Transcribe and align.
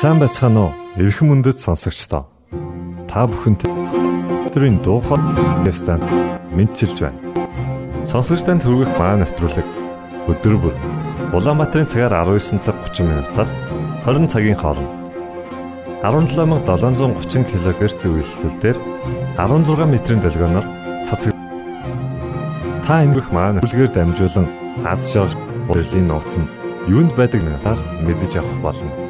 Сайн 0.00 0.16
байцгаана 0.16 0.60
уу? 0.64 0.72
Эрхэм 0.96 1.28
мөндөд 1.28 1.60
сонсогчдоо. 1.60 2.24
Та 3.04 3.28
бүхэнд 3.28 3.68
өдрийн 4.48 4.80
дуу 4.80 5.04
хоолойстанд 5.04 6.00
мэдчилж 6.56 7.04
байна. 7.04 7.20
Сонсогч 8.08 8.40
танд 8.48 8.64
хүргэх 8.64 8.96
маань 8.96 9.20
нэвтрүүлэг 9.28 9.68
өдөр 10.24 10.56
бүр 10.56 10.74
Улаанбаатарын 11.36 11.92
цагаар 11.92 12.32
19 12.32 12.64
цаг 12.64 12.80
30 12.88 13.12
минутаас 13.12 13.52
20 14.08 14.32
цагийн 14.32 14.56
хооронд 14.56 14.88
17730 16.00 17.44
кГц 17.52 18.00
зөвлөлтөөр 18.00 18.76
16 19.36 19.84
метрийн 19.84 20.24
долгионоор 20.24 20.64
цацаг 21.04 21.36
та 22.88 23.04
ингэх 23.04 23.28
маань 23.36 23.60
үлгээр 23.60 23.92
дамжуулан 23.92 24.48
аз 24.80 25.12
жаргал 25.12 25.44
Берлин 25.68 26.08
нууц 26.08 26.40
нь 26.40 26.48
юунд 26.88 27.12
байдаг 27.20 27.44
надаар 27.44 27.76
мэдэж 28.00 28.40
авах 28.40 28.64
болно. 28.64 29.09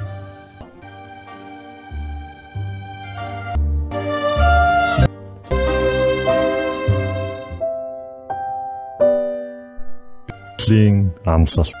Библийн 10.71 11.11
амлалт 11.25 11.75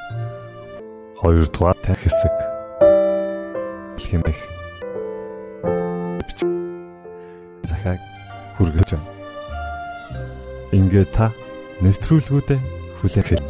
2 1.23 1.47
дугаар 1.47 1.95
хэсэг. 1.95 2.35
Хэмэх 4.03 4.39
захаг 7.63 7.99
хүргэж 8.59 8.89
байна. 8.91 9.07
Ингээ 10.75 11.07
та 11.15 11.31
нэвтрүүлгүүдэд 11.79 12.59
хүлээх 12.99 13.31
эзэн. 13.31 13.47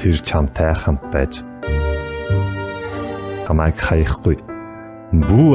Тэр 0.00 0.16
чамтай 0.24 0.72
хамт 0.72 1.04
байж. 1.12 1.44
Хамааг 3.44 3.76
хаяхгүй 3.76 4.40
бүү 5.12 5.52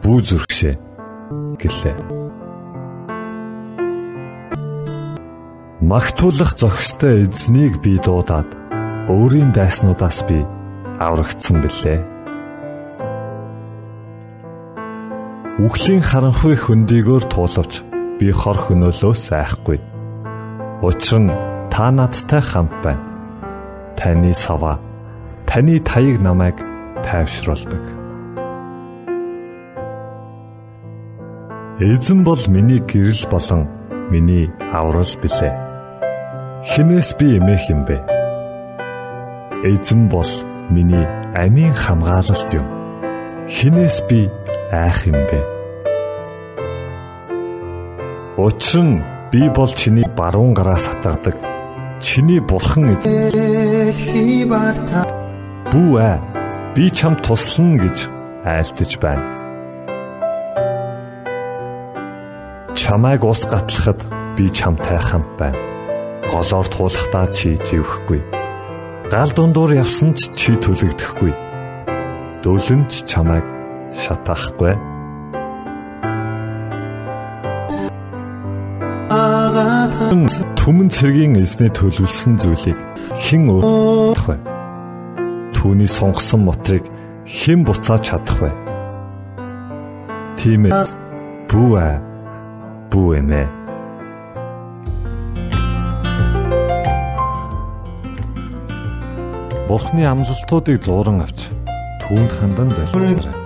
бүү 0.00 0.18
зүрхшээ. 0.24 0.74
Гэлээ. 1.60 2.37
Магтуулах 5.88 6.52
зохистой 6.52 7.24
эзнийг 7.24 7.80
би 7.80 7.96
дуудаад 7.96 8.44
өөрийн 9.08 9.56
дайснуудаас 9.56 10.20
би 10.28 10.44
аврагдсан 11.00 11.64
билээ. 11.64 12.04
Үхлийн 15.64 16.04
харанхуй 16.04 16.60
хөндийгөөр 16.60 17.24
туулавч 17.32 17.80
би 18.20 18.28
хор 18.36 18.60
хөнөөлөөс 18.68 19.32
айхгүй. 19.32 19.80
Учир 20.84 21.24
нь 21.24 21.32
та 21.72 21.88
надтай 21.88 22.44
хамт 22.44 22.74
байна. 22.84 23.00
Таны 23.96 24.36
сава, 24.36 24.76
таны 25.48 25.80
таяг 25.80 26.20
намайг 26.20 26.60
тайвшруулдаг. 27.00 27.84
Эзэн 31.80 32.28
бол 32.28 32.42
миний 32.52 32.76
гэрэл 32.76 33.24
болон 33.32 33.64
миний 34.12 34.52
аврал 34.68 35.16
билээ. 35.24 35.67
Хинээс 36.58 37.14
би 37.14 37.38
эмээх 37.38 37.70
юм 37.70 37.86
бэ? 37.86 38.02
Эзэн 39.62 40.10
бол 40.10 40.26
миний 40.74 41.06
амийн 41.38 41.70
хамгаалалт 41.70 42.50
юм. 42.50 42.66
Хинээс 43.46 44.02
би 44.10 44.26
айх 44.74 45.06
юм 45.06 45.22
бэ? 45.30 45.38
Учир 48.42 48.82
нь 48.82 48.98
би 49.30 49.46
бол 49.54 49.70
чиний 49.70 50.02
баруун 50.18 50.50
гараас 50.50 50.90
хатгадаг. 50.90 51.38
Чиний 52.02 52.42
бурхан 52.42 52.90
эзэн. 52.90 53.30
Бүү 55.70 55.92
ээ. 55.94 56.18
Би 56.74 56.90
чамд 56.90 57.22
туслана 57.22 57.86
гэж 57.86 57.98
айлтж 58.42 58.98
байна. 58.98 59.30
Чамайг 62.74 63.22
ус 63.22 63.46
гатлахад 63.46 64.02
би 64.34 64.50
чамтай 64.50 64.98
хамт 64.98 65.38
байна 65.38 65.67
голоор 66.26 66.66
туулахдаа 66.66 67.26
чи 67.30 67.54
живхгүй. 67.62 68.20
Гал 69.10 69.30
дундуур 69.32 69.72
явсан 69.78 70.12
ч 70.18 70.28
чи 70.34 70.52
төлөгдөхгүй. 70.58 71.32
Дөлөнч 72.42 73.06
чамайг 73.06 73.46
шатаахгүй. 73.94 74.76
Түмэн 80.58 80.88
цэргийн 80.92 81.40
эзнээ 81.40 81.72
төлөвлөсөн 81.72 82.36
зүйлийг 82.36 82.76
хэн 83.16 83.48
өөрөх 83.48 84.24
вэ? 84.28 84.36
Түүний 85.56 85.88
сонгосон 85.88 86.44
мотрыг 86.44 86.84
хэн 87.24 87.64
буцааж 87.64 88.04
чадах 88.04 88.38
вэ? 88.44 88.52
Тийм 90.36 90.68
ээ. 90.68 90.84
Бүү 92.92 93.57
Бурхны 99.68 100.00
амлалтуудыг 100.08 100.80
зууран 100.80 101.20
авч 101.20 101.52
түүнд 102.00 102.32
хандан 102.40 102.72
залбираарай. 102.72 103.36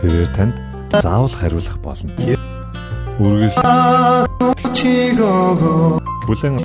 Тэрээр 0.00 0.30
танд 0.32 0.56
заавал 1.04 1.28
хариулах 1.28 1.76
болно. 1.84 2.08
Үргэлж 3.20 3.60
чигоо 4.72 6.00
бүлэн 6.24 6.64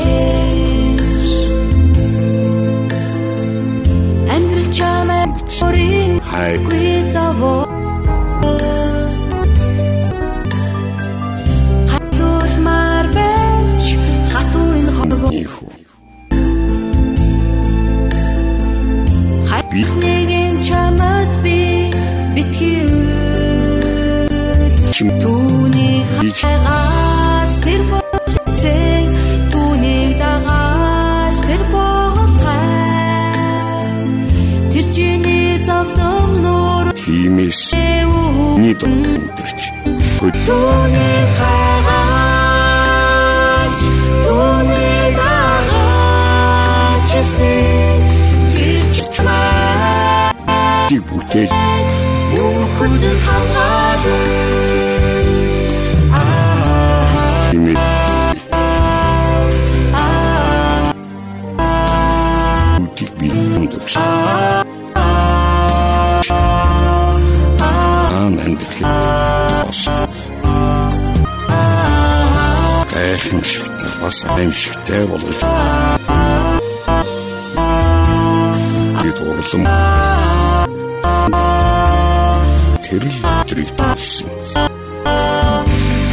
нэгэн 20.03 20.53
чамд 20.67 21.31
би 21.43 21.89
битгий 22.35 22.85
чим 24.95 25.09
түүний 25.21 25.97
хагас 26.41 27.53
тэр 27.65 27.81
болцээ 27.89 29.09
түүний 29.53 30.05
дагаж 30.21 31.35
тэр 31.47 31.61
болгай 31.73 33.33
тэр 34.73 34.85
чиний 34.93 35.57
зовлон 35.65 36.29
нуур 36.43 36.85
тиймээс 37.01 37.73
ни 38.61 38.71
донтэрч 38.81 39.61
хөд 40.21 40.35
түүний 40.45 41.19
тийг 50.91 51.03
бүтээж. 51.07 51.51
Бүхэл 52.31 52.95
хамгаалал 53.23 54.27
тиймээс 57.47 57.85
бүтийг 62.75 63.11
би 63.19 63.27
өндөрч 63.55 63.93
аан 68.11 68.35
амьдрал. 68.43 69.71
Гайхамшигтай 72.91 73.91
бас 74.03 74.17
аимшигтай 74.35 75.01
болгож 75.07 75.39
бид 79.01 79.17
урлам 79.23 79.63
тэр 82.85 83.03
л 83.05 83.17
өдрийг 83.31 83.69
талсан 83.79 84.29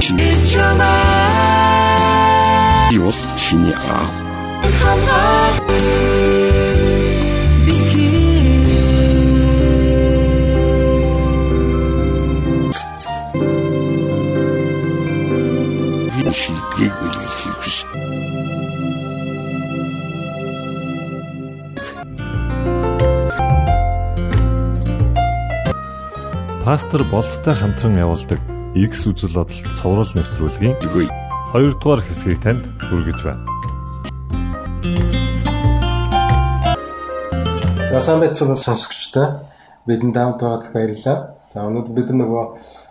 тэр 0.01 0.37
чамаа 0.51 0.94
би 2.95 2.99
бол 2.99 3.13
чиний 3.37 3.73
аав 3.73 4.11
шилдгийг 16.35 16.93
үлгэхийг 17.03 17.55
хүс. 17.63 17.77
Пастор 26.63 27.03
болттой 27.11 27.55
хамтран 27.55 27.95
явуулдаг 27.95 28.39
X 28.75 29.07
үзэл 29.07 29.35
бодол 29.35 29.75
цовруул 29.79 30.11
нэвтрүүлгийн 30.15 31.24
Үгүй 31.55 31.71
2 31.71 31.79
дугаар 31.79 32.03
хэсгийг 32.03 32.39
танд 32.43 32.67
хүргэж 32.83 33.19
байна. 33.23 33.47
За 37.87 37.99
сайн 38.03 38.19
байцсан 38.19 38.51
сонсогчтой 38.59 39.39
бидэнд 39.87 40.19
хамт 40.19 40.43
байгаад 40.43 40.75
баярлалаа. 40.75 41.39
За 41.47 41.63
өнөөдөр 41.63 41.95
бид 41.95 42.11
нөгөө 42.11 42.43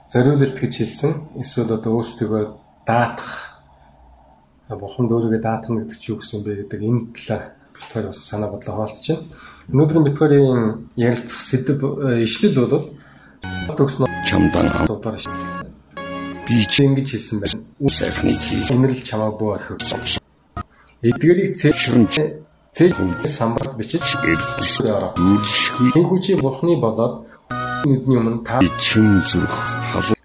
зориулалт 0.09 0.57
гэж 0.57 0.73
хэлсэн. 0.81 1.13
Эсвэл 1.45 1.77
одоо 1.77 2.01
өөрсдөө 2.01 2.57
даатах 2.89 3.61
бурхан 4.73 5.13
дөөрийгөө 5.13 5.45
даатах 5.45 5.85
гэдэг 5.85 6.01
чи 6.01 6.17
юу 6.17 6.25
гэсэн 6.25 6.41
бэ 6.41 6.65
гэдэг 6.65 6.81
энэ 6.89 7.13
талаар 7.13 7.45
бид 7.77 7.85
хоёр 7.93 8.07
бас 8.09 8.21
санаа 8.25 8.49
бодлоо 8.49 8.81
хаалцж 8.81 9.05
байна. 9.13 9.29
Өнөөдрийн 9.77 10.07
бид 10.09 10.17
хоёрын 10.17 10.89
ярилцах 10.97 11.41
сэдв 11.45 11.85
э, 12.01 12.25
ишлэл 12.25 12.65
бол 12.65 12.97
төгснө 13.77 14.09
чамдан 14.25 14.73
аав 14.73 14.89
асуудаар 14.89 15.21
шүү. 15.21 15.54
Би 16.47 16.67
чи 16.69 16.85
ингэж 16.85 17.09
хэлсэн 17.11 17.39
байна. 17.41 17.59
сайхныг 17.89 18.41
хий. 18.41 18.63
Инрэл 18.71 19.03
чамаа 19.03 19.33
бүү 19.33 19.51
орхив. 19.57 19.77
Эдгэрийг 21.03 21.57
цээ 21.57 21.73
Шүрэн 21.73 22.07
цээ 22.73 22.91
самбарт 23.29 23.77
бичиж 23.77 24.05
эрдэс 24.19 24.81
ороо. 24.81 25.13
дүүрлэшгүй 25.17 25.89
Тэнгүүчийн 25.95 26.41
бурхны 26.41 26.77
болоод 26.81 27.29
нүдний 27.85 28.19
өмнө 28.19 28.45
та 28.45 28.61
чин 28.81 29.21
зүрх 29.21 29.57
халуун 29.93 30.17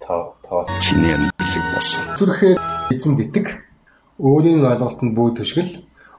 Тав 0.00 0.36
тав 0.44 0.68
чиний 0.84 1.12
амьдралыг 1.16 1.66
босгоо. 1.74 2.16
зүрхээр 2.20 2.58
эзэн 2.92 3.16
дитэг 3.16 3.46
өөрийн 4.20 4.64
ойлголтод 4.64 5.10
бүү 5.16 5.28
төшгөл 5.40 5.72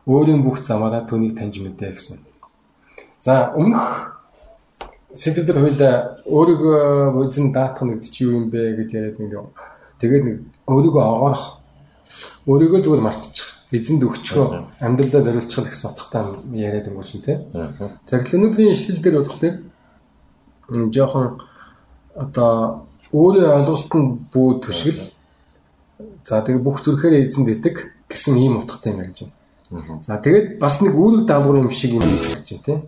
өөрийн 0.10 0.42
бүх 0.44 0.66
замаараа 0.66 1.06
түүнийг 1.06 1.38
таньж 1.38 1.62
мэдээ 1.62 1.92
гэсэн. 1.94 2.18
За 3.22 3.54
өмнөх 3.56 4.17
сэдвээр 5.14 5.60
хоёлаа 5.64 5.94
өөрийгөө 6.26 7.28
эзэн 7.28 7.52
даатах 7.54 7.84
нэг 7.88 8.04
чи 8.04 8.26
юу 8.26 8.44
юм 8.44 8.46
бэ 8.50 8.76
гэж 8.80 8.90
яриад 8.94 9.18
нэг 9.20 9.32
юм. 9.32 9.48
Тэгээд 10.00 10.24
нэг 10.26 10.38
өөрийгөө 10.68 11.04
огоорох 11.04 11.46
өөрийгөө 12.48 12.80
зүгээр 12.84 13.04
мартчих. 13.04 13.48
Эзэнд 13.72 14.04
өгчгөө 14.08 14.48
амьдралаа 14.80 15.22
зориулчих 15.24 15.68
гэсэн 15.68 15.92
утгатай 15.92 16.24
яриад 16.56 16.88
өнгөрсөн 16.88 17.22
тийм. 17.24 17.40
Өнөөдрийн 18.08 18.72
ишлэл 18.72 19.04
дээр 19.04 19.20
болохоор 19.20 19.56
жоохон 20.92 21.40
одоо 22.16 22.88
өөрийн 23.12 23.52
ойлголтод 23.60 24.32
бүү 24.32 24.48
төшгөл 24.64 25.12
За 26.28 26.44
тэгээ 26.46 26.62
бүх 26.62 26.84
зүрхээр 26.84 27.26
эзэн 27.26 27.48
дитэг 27.48 27.96
гэсэн 28.12 28.38
ийм 28.38 28.60
утгатай 28.60 28.94
юм 28.94 29.02
ярьж 29.02 29.32
байна. 29.72 30.04
За 30.06 30.20
тэгээд 30.22 30.60
бас 30.62 30.78
нэг 30.84 30.94
үүрэг 30.94 31.24
даалгавар 31.26 31.64
юм 31.64 31.72
шиг 31.72 31.98
юм 31.98 32.04
ярьж 32.04 32.52
байна 32.52 32.66
тийм. 32.68 32.80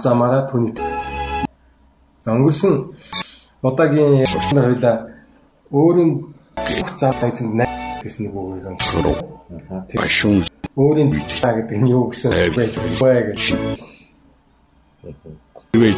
Замаараа 0.00 0.48
түүний 0.48 0.74
За 2.22 2.30
өнгөрсөн 2.38 2.74
удаагийн 3.66 4.22
нар 4.54 4.66
хоёлаа 4.70 4.96
өөрийн 5.74 6.10
бүх 6.54 6.90
зам 6.94 7.18
эзэнд 7.18 7.54
найз 7.58 7.72
гэсэн 8.06 8.30
нэг 8.30 8.34
үгийг. 8.38 8.78
Хөрөв. 8.78 9.18
Башун 9.98 10.46
Өөрийн 10.78 11.10
цаа 11.26 11.52
гэдэг 11.58 11.78
нь 11.82 11.90
юу 11.90 12.14
гэсэн 12.14 12.30
байж 12.54 12.78
вэ 13.02 13.34
гэж. 13.34 13.42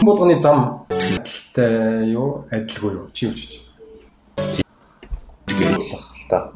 Болгоны 0.00 0.40
зам 0.40 0.88
адилтай 0.88 2.08
юу 2.08 2.48
адилгүй 2.48 2.92
юу 2.96 3.06
чи 3.12 3.28
юу 3.28 3.36
гэж. 3.36 3.52
тэгээд 5.44 5.84
та. 6.32 6.48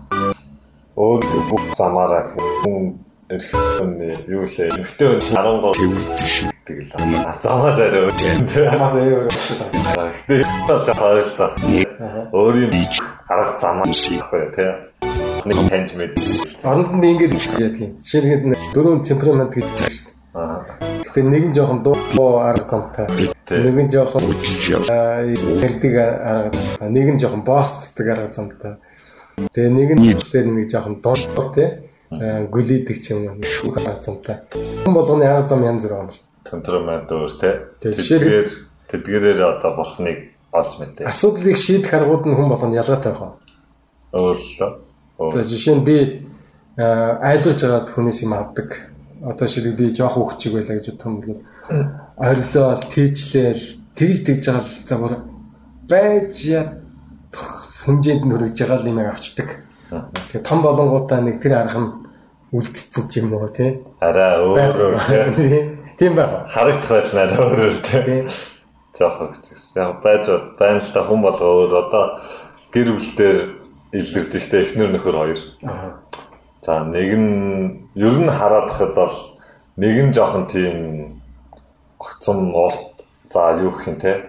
Өөр 0.96 1.20
бүх 1.52 1.62
замаараа 1.76 2.24
хүн 2.64 2.96
эрхтний 3.28 4.16
юу 4.32 4.48
лээ. 4.48 4.72
Эрхтээ 4.80 5.20
13 5.20 5.76
тэвэрд 5.76 6.24
шиг 6.24 6.57
гэдэг 6.68 6.92
л. 6.92 7.24
А 7.24 7.34
замаас 7.40 7.78
арай 7.80 8.00
өөр. 8.04 8.14
Хамаас 8.52 8.94
ээ 8.94 9.08
өөр. 9.08 9.26
Гэхдээ 9.28 10.42
болж 10.68 10.88
хаалцаа. 10.92 11.50
нэг 11.64 11.88
Өөрийн 12.32 12.72
арга 13.28 13.58
замаа 13.60 13.88
Үсий. 13.88 14.20
байхгүй 14.20 14.52
тий. 14.52 14.70
Нэг 15.48 15.56
таньж 15.68 15.90
мэд. 15.96 16.12
Оронд 16.64 16.92
нь 16.92 17.04
ингэж 17.08 17.32
яадаг 17.56 17.80
юм. 17.80 17.92
Жишээлбэл 17.98 18.50
нэг 18.52 18.60
дөрвөн 18.74 19.02
темперамент 19.02 19.52
гэж 19.56 19.64
байна 19.64 19.92
шүү 19.96 20.06
дээ. 20.08 20.98
Гэтэ 21.08 21.20
нэг 21.24 21.44
нь 21.48 21.54
жоохон 21.56 21.80
дуу 21.82 21.96
арга 22.44 22.68
замтай. 22.68 23.06
Нэг 23.48 23.76
нь 23.80 23.90
жоохон 23.90 24.24
ярддаг 25.64 25.94
арга 25.96 26.60
замтай. 26.60 26.88
Нэг 26.92 27.06
нь 27.14 27.20
жоохон 27.20 27.42
боссддаг 27.48 28.06
арга 28.12 28.32
замтай. 28.32 28.74
Тэгээ 29.54 29.70
нэг 29.72 29.90
нь 29.96 30.04
тэр 30.32 30.46
нэг 30.52 30.68
жоохон 30.68 31.00
дуу 31.00 31.48
тий 31.54 31.88
гүлийдэг 32.10 32.96
ч 33.00 33.12
юм 33.12 33.36
уу 33.36 33.44
шүүх 33.44 33.76
арга 33.80 34.00
замтай. 34.00 34.36
Хүн 34.84 34.94
болгоны 34.94 35.28
арга 35.28 35.48
зам 35.48 35.64
янз 35.64 35.84
бүр 35.84 36.08
байна. 36.08 36.27
Темперамент 36.50 37.08
өөр 37.12 37.32
жишээ- 37.82 38.20
Тэдгээр 38.24 38.48
тэдгээрээр 38.88 39.40
одоо 39.44 39.70
бурхныг 39.76 40.18
олж 40.52 40.72
мэдээ. 40.80 41.04
Асуудлыг 41.06 41.56
шийдэх 41.56 41.92
аргууд 41.94 42.24
нь 42.26 42.34
хүн 42.36 42.48
болгонд 42.48 42.74
ялгаатай 42.80 43.12
байна. 43.12 43.36
Өөрлөө. 44.16 44.70
За 45.32 45.40
жишээ 45.44 45.76
нь 45.76 45.84
би 45.84 45.96
айлгаж 46.78 47.60
байгаад 47.62 47.88
хүнээс 47.92 48.22
юм 48.24 48.32
авдаг. 48.32 48.68
Одоо 49.20 49.46
шилэг 49.48 49.76
би 49.76 49.92
жоох 49.92 50.14
хөвчиг 50.16 50.52
байлаа 50.56 50.78
гэж 50.78 50.86
юм 51.04 51.20
бол 51.20 51.42
орилол, 52.16 52.82
тийчлэл 52.88 53.60
тэгж 53.98 54.18
тэгж 54.24 54.44
байгаа 54.46 54.64
л 54.64 54.72
загвар 54.88 55.14
байж 55.90 56.32
ядах 56.48 57.44
хэмжээнд 57.84 58.24
нүргэж 58.24 58.56
байгаа 58.62 58.88
юм 58.88 58.98
авчдаг. 59.04 59.48
Тэгээ 60.32 60.44
том 60.48 60.62
болонгуудаа 60.62 61.20
нэг 61.20 61.42
тэр 61.42 61.60
арга 61.60 61.80
нь 61.82 61.92
үлдсэн 62.56 63.04
ч 63.10 63.20
юм 63.20 63.32
уу 63.36 63.48
тий. 63.52 63.84
Араа 64.00 64.40
өөр 64.40 64.72
өөр 64.80 65.34
тий. 65.36 65.77
Тийм 65.98 66.14
байх. 66.14 66.46
Харагдах 66.46 66.90
байдал 66.90 67.18
арай 67.18 67.38
өөр 67.42 67.60
өөр 67.66 67.78
тий. 67.82 68.02
Тий. 68.06 68.22
Жохон 68.94 69.32
гэж. 69.34 69.46
Яг 69.74 69.98
байж 70.02 70.26
байна 70.54 70.78
л 70.78 70.92
та 70.94 71.02
хүн 71.02 71.22
болго 71.26 71.42
өөр 71.42 71.72
одоо 71.74 72.04
гэр 72.70 72.94
бүл 72.94 73.10
дээр 73.18 73.38
илэрдэж 73.98 74.42
штэ 74.46 74.62
эхнэр 74.62 74.94
нөхөр 74.94 75.16
хоёр. 75.18 75.40
Аа. 75.66 75.98
За 76.62 76.86
нэг 76.86 77.10
нь 77.18 77.90
ер 77.98 78.14
нь 78.14 78.30
хараад 78.30 78.70
хахад 78.70 78.94
бол 78.94 79.16
нэг 79.74 79.96
нь 80.06 80.14
жоохон 80.14 80.46
тийм 80.46 81.18
огцом 81.98 82.54
олт 82.54 83.02
за 83.32 83.58
юу 83.58 83.74
гэх 83.74 83.90
юм 83.90 83.98
те 83.98 84.22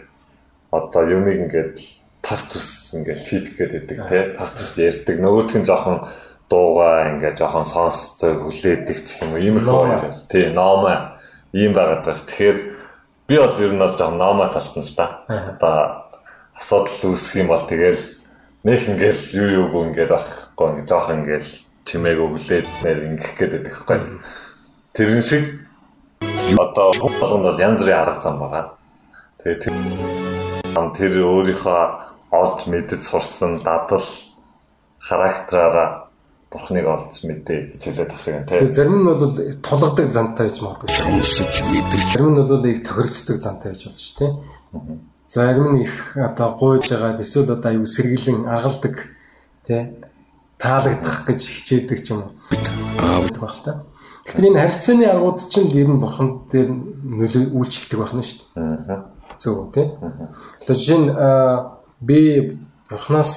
одоо 0.71 1.05
юмыг 1.05 1.37
ингээд 1.37 1.77
тас 2.25 2.49
тус 2.49 2.97
ингээд 2.97 3.21
шийдэх 3.21 3.53
гээд 3.57 3.71
байдаг 3.73 3.97
те 4.09 4.19
тас 4.33 4.57
тус 4.57 4.73
ярьдаг 4.73 5.21
нөгөөх 5.21 5.53
нь 5.53 5.69
жоохон 5.69 6.09
дуугаа 6.49 7.13
ингээд 7.13 7.37
жоохон 7.37 7.65
сонсдог 7.65 8.49
хүлээдэг 8.49 8.97
ч 9.05 9.21
юм 9.21 9.37
уу 9.37 9.41
иймэрхүү 9.45 9.75
хоёр 9.77 10.01
тий 10.33 10.49
номоо 10.49 11.18
ийм 11.53 11.73
байгаад 11.73 12.05
байгаа 12.05 12.15
ш. 12.15 12.25
Тэгэхээр 12.27 12.57
би 13.27 13.35
бол 13.37 13.55
ер 13.61 13.71
нь 13.73 13.81
бол 13.81 13.95
жоохон 13.97 14.17
номоо 14.17 14.47
талт 14.49 14.75
нь 14.77 14.85
л 14.85 14.93
Аа. 14.99 15.55
одоо 15.55 15.77
асуудал 16.57 17.13
үүсэх 17.13 17.41
юм 17.41 17.47
бол 17.49 17.65
тэгэл 17.65 18.03
нэх 18.65 18.81
ингээл 18.89 19.23
юу 19.39 19.47
юуг 19.69 19.73
ингээд 19.89 20.11
байхгүй 20.11 20.65
ингээд 20.69 20.89
жоохон 20.89 21.19
ингээл 21.23 21.51
чимээг 21.87 22.19
өглээд 22.19 22.67
нэр 22.83 22.97
ингэх 23.07 23.31
гээд 23.37 23.51
байдаг 23.53 23.73
байхгүй. 23.73 23.99
Тэрэн 24.93 25.23
шиг 25.23 25.45
одоо 26.59 26.91
болгонд 26.99 27.45
бол 27.47 27.59
янз 27.59 27.79
бүрийн 27.81 28.01
арга 28.03 28.21
зам 28.21 28.37
байгаа. 28.39 28.65
Тэгээ 29.41 29.59
тэр 29.63 29.75
ам 30.75 30.87
тэр 30.93 31.13
өөрийнхөө 31.23 31.81
олж 32.35 32.59
мэдэж 32.67 33.01
сурсан 33.01 33.63
дадал 33.63 34.05
характераараа 34.99 36.08
бурхныг 36.49 36.85
олж 36.85 37.13
мэдээ 37.21 37.77
гэж 37.77 37.81
хэлээд 37.85 38.09
тах 38.09 38.19
шиг 38.19 38.33
юм 38.33 38.45
Тэгээ 38.49 38.65
тий 38.65 38.73
зарим 38.73 38.97
нь 38.97 39.05
бол 39.05 39.37
тулгадаг 39.61 40.07
зантай 40.09 40.45
гэж 40.49 40.57
магадгүй. 40.65 40.89
Сонсож 40.89 41.55
мэдэрч 41.61 42.09
Зарим 42.09 42.29
нь 42.33 42.41
бол 42.41 42.65
их 42.65 42.81
тохирцдог 42.81 43.37
зантай 43.37 43.69
гэж 43.73 43.81
бодож 43.85 44.07
тий. 44.17 44.31
Зарим 45.29 45.67
нь 45.77 45.81
их 45.85 46.17
одоо 46.17 46.49
гуйж 46.57 46.89
байгаа 46.89 47.21
эсвэл 47.21 47.53
одоо 47.53 47.69
аюу 47.69 47.85
сэргэлэн 47.85 48.49
агалдаг 48.49 48.95
тий 49.69 49.81
таалагдах 50.57 51.29
гэж 51.29 51.39
хичээдэг 51.39 51.99
ч 52.01 52.17
юм 52.17 52.19
уу. 52.25 52.31
аав 52.97 53.29
байдаг 53.29 53.41
байх 53.45 53.57
та. 53.63 53.71
Тэгэхээр 54.25 54.49
энэ 54.49 54.59
харилцааны 54.59 55.05
аргууд 55.05 55.39
чинь 55.53 55.69
ер 55.71 55.87
нь 55.87 56.01
бурхан 56.01 56.29
дээр 56.51 56.69
нөлөө 56.73 57.45
үйлчлдэг 57.55 57.99
байх 58.01 58.13
нь 58.17 58.25
шүү 58.25 58.41
дээ. 58.57 58.89
Аа. 58.89 59.05
Зөв 59.37 59.71
тий. 59.71 59.87
Тэгэхээр 60.65 60.79
жишээ 60.81 60.99
нь 60.99 61.09
аа, 61.13 61.79
би 62.01 62.57
бурханаас 62.89 63.31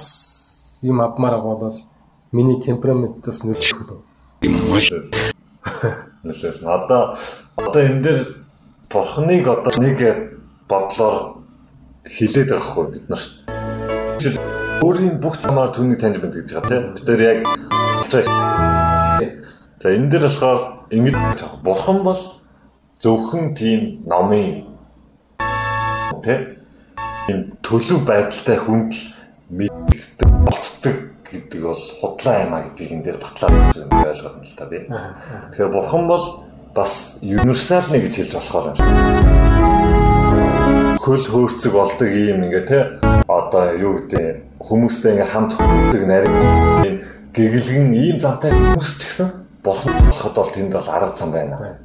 юм 0.82 0.98
авмаар 1.04 1.38
байгаа 1.38 1.60
бол 1.60 1.78
миний 2.32 2.58
темпераментаас 2.60 3.44
нөлөөлөх 3.44 3.92
үү? 3.92 4.00
маш 4.72 4.90
нөлөөлнө. 6.24 6.66
Одоо 6.66 7.14
одоо 7.56 7.82
энэ 7.82 8.02
дээр 8.02 8.20
бурхныг 8.90 9.46
одоо 9.48 9.72
нэг 9.78 9.98
бодлоор 10.68 11.16
хилээд 12.08 12.48
байгаа 12.50 12.68
хгүй 12.72 12.86
бид 12.92 13.06
нар. 13.12 13.22
Өөрийн 14.82 15.20
бүх 15.22 15.36
замаар 15.38 15.70
түүнийг 15.70 16.00
таньж 16.00 16.18
байна 16.18 16.34
гэж 16.34 16.50
байгаа 16.52 16.70
тийм. 16.70 16.84
Бид 16.96 17.06
нар 17.08 17.20
яг 17.20 17.38
За 19.82 19.88
энэ 19.90 20.10
дээр 20.10 20.24
болохоор 20.26 20.60
ингэж 20.90 21.40
бурхан 21.62 22.02
бол 22.02 22.22
зөвхөн 23.02 23.54
тийм 23.54 24.02
номын 24.06 24.64
тийм 26.22 27.38
төлөв 27.66 28.00
байдалтай 28.06 28.58
хүнд 28.62 28.92
л 28.92 29.02
мэддэг 29.50 30.30
болцдог 30.46 30.96
гэдэг 31.32 31.60
бол 31.64 31.82
худлаа 32.00 32.36
юм 32.44 32.52
а 32.54 32.62
гэдгийг 32.68 32.92
энэ 32.92 33.04
дээр 33.08 33.18
батлаад 33.18 33.52
ойлгоод 33.72 34.36
байна 34.36 34.44
л 34.44 34.56
та 34.56 34.66
би. 34.68 34.78
Тэгэхээр 34.86 35.72
бурхан 35.72 36.04
бол 36.06 36.24
бас 36.74 37.18
универсал 37.22 37.88
нэг 37.88 38.02
гэж 38.06 38.14
хэлж 38.16 38.32
болохоор 38.36 38.66
юм 38.68 38.76
шүү. 38.76 38.86
Хөл 41.02 41.24
хөөрцөг 41.32 41.72
болдог 41.72 42.08
юм 42.08 42.44
ингээ 42.46 42.64
те 42.68 42.78
одоо 43.26 43.64
юу 43.74 44.04
гэдэг 44.04 44.60
хүмүүстэй 44.60 45.18
ингээ 45.18 45.32
хамт 45.32 45.52
хөөрдөг 45.56 46.02
нарийн 46.06 46.36
юм 46.86 46.96
гэгэлгэн 47.34 47.88
ийм 47.96 48.16
замтай 48.20 48.52
хүмүүс 48.52 48.90
ч 49.00 49.08
гэсэн 49.08 49.28
бурхан 49.64 49.98
болоход 50.04 50.34
бол 50.36 50.50
тэнд 50.52 50.72
бол 50.76 50.88
арга 50.92 51.16
зам 51.16 51.32
байна. 51.32 51.80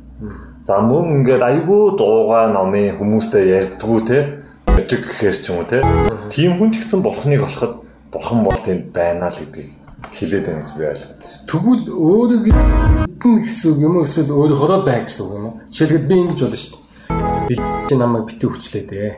За 0.67 0.83
мөн 0.83 1.23
ингээд 1.23 1.41
айгүй 1.41 1.95
дуугаа 1.95 2.51
номын 2.51 2.99
хүмүүстэй 2.99 3.47
ярьдгүү 3.55 3.99
те 4.05 4.43
жиг 4.85 5.01
гэхэр 5.07 5.35
ч 5.39 5.49
юм 5.49 5.63
уу 5.63 5.67
те 5.67 5.81
тийм 6.29 6.59
хүн 6.59 6.75
ч 6.75 6.83
гэсэн 6.83 7.01
бурхныг 7.01 7.41
болоход 7.41 7.86
бурхан 8.17 8.43
бол 8.43 8.57
тэнд 8.65 8.89
байна 8.89 9.29
л 9.29 9.37
гэдгийг 9.37 9.69
хэлээд 10.17 10.45
байна 10.49 10.61
гэж 10.65 10.71
би 10.73 10.83
ойлгоод 10.89 11.21
байна. 11.21 11.45
Тэгвэл 11.45 11.85
өөрийг 11.93 12.45
нь 12.49 13.41
гэсэн 13.45 13.65
үг 13.71 13.79
юм 13.85 13.93
уу 13.97 14.05
эсвэл 14.09 14.33
өөрөөрөө 14.33 14.79
бай 14.81 15.05
гэсэн 15.05 15.21
үг 15.25 15.33
юм 15.37 15.45
уу? 15.45 15.55
Жишээлбэл 15.69 16.09
би 16.09 16.15
ингэж 16.25 16.39
болно 16.41 16.57
шүү 16.57 16.73
дээ. 16.73 17.47
Би 17.47 17.53
чи 17.87 17.95
намайг 17.95 18.25
битүү 18.25 18.49
хүчлээ 18.49 18.83
дээ. 18.89 19.13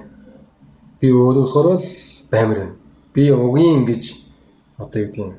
Би 0.99 1.07
өөрөөрөө 1.15 1.77
л 1.79 1.87
баймар 2.27 2.57
байна. 2.59 2.75
Би 3.15 3.21
угийн 3.31 3.87
ингэж 3.87 4.03
одоо 4.75 4.99
юу 4.99 5.07
гэдэг 5.07 5.23
юм 5.23 5.31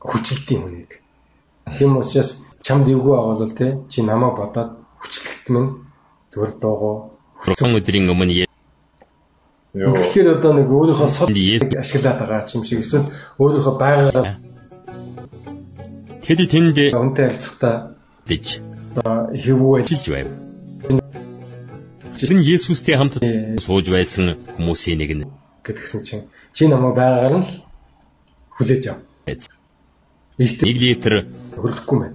хүчлэлтийн 0.00 0.60
хүнийг. 0.64 0.90
Тийм 1.76 2.00
учраас 2.00 2.48
чамд 2.64 2.88
эвгүй 2.88 3.12
байгаа 3.12 3.36
бол 3.36 3.52
те 3.52 3.76
чи 3.92 4.00
намайг 4.00 4.40
бодоод 4.40 4.80
хүчлэгт 5.04 5.52
минь 5.52 5.84
зүгээр 6.32 6.52
дуугаа 6.56 7.12
Сон 7.56 7.76
өдрийн 7.76 8.08
өмнө 8.12 8.49
Тэгэхээр 9.70 10.28
одоо 10.42 10.52
нэг 10.58 10.66
өөрийнхөө 10.66 11.06
сод 11.06 11.30
ашиглаад 11.30 12.18
байгаа 12.18 12.42
юм 12.58 12.64
шиг 12.66 12.82
эсвэл 12.82 13.06
өөрийнхөө 13.38 13.74
байгаль 13.78 14.34
тэд 16.26 16.40
тэнд 16.50 16.76
үнтэй 16.90 17.24
харилцахдаа 17.30 17.94
дэж 18.26 18.58
одоо 18.98 19.30
хэвгүй 19.30 19.82
жилж 19.86 20.06
байв. 20.10 20.28
Чин 22.18 22.42
Есүстэй 22.42 22.98
хамт 22.98 23.22
сууж 23.62 23.86
байсан 23.94 24.42
хүмүүсийн 24.58 24.98
нэг 24.98 25.10
нь 25.14 25.24
гэдгсэн 25.62 26.02
чинь 26.02 26.26
чи 26.52 26.66
намайг 26.66 26.98
байгаагаар 26.98 27.34
нь 27.38 27.46
хүлээж 28.58 28.84
ав. 28.90 28.98
Ийштэй 30.38 30.66
нэг 30.66 30.78
литр 30.82 31.14
хөрлөхгүй 31.54 31.98
мэн. 31.98 32.14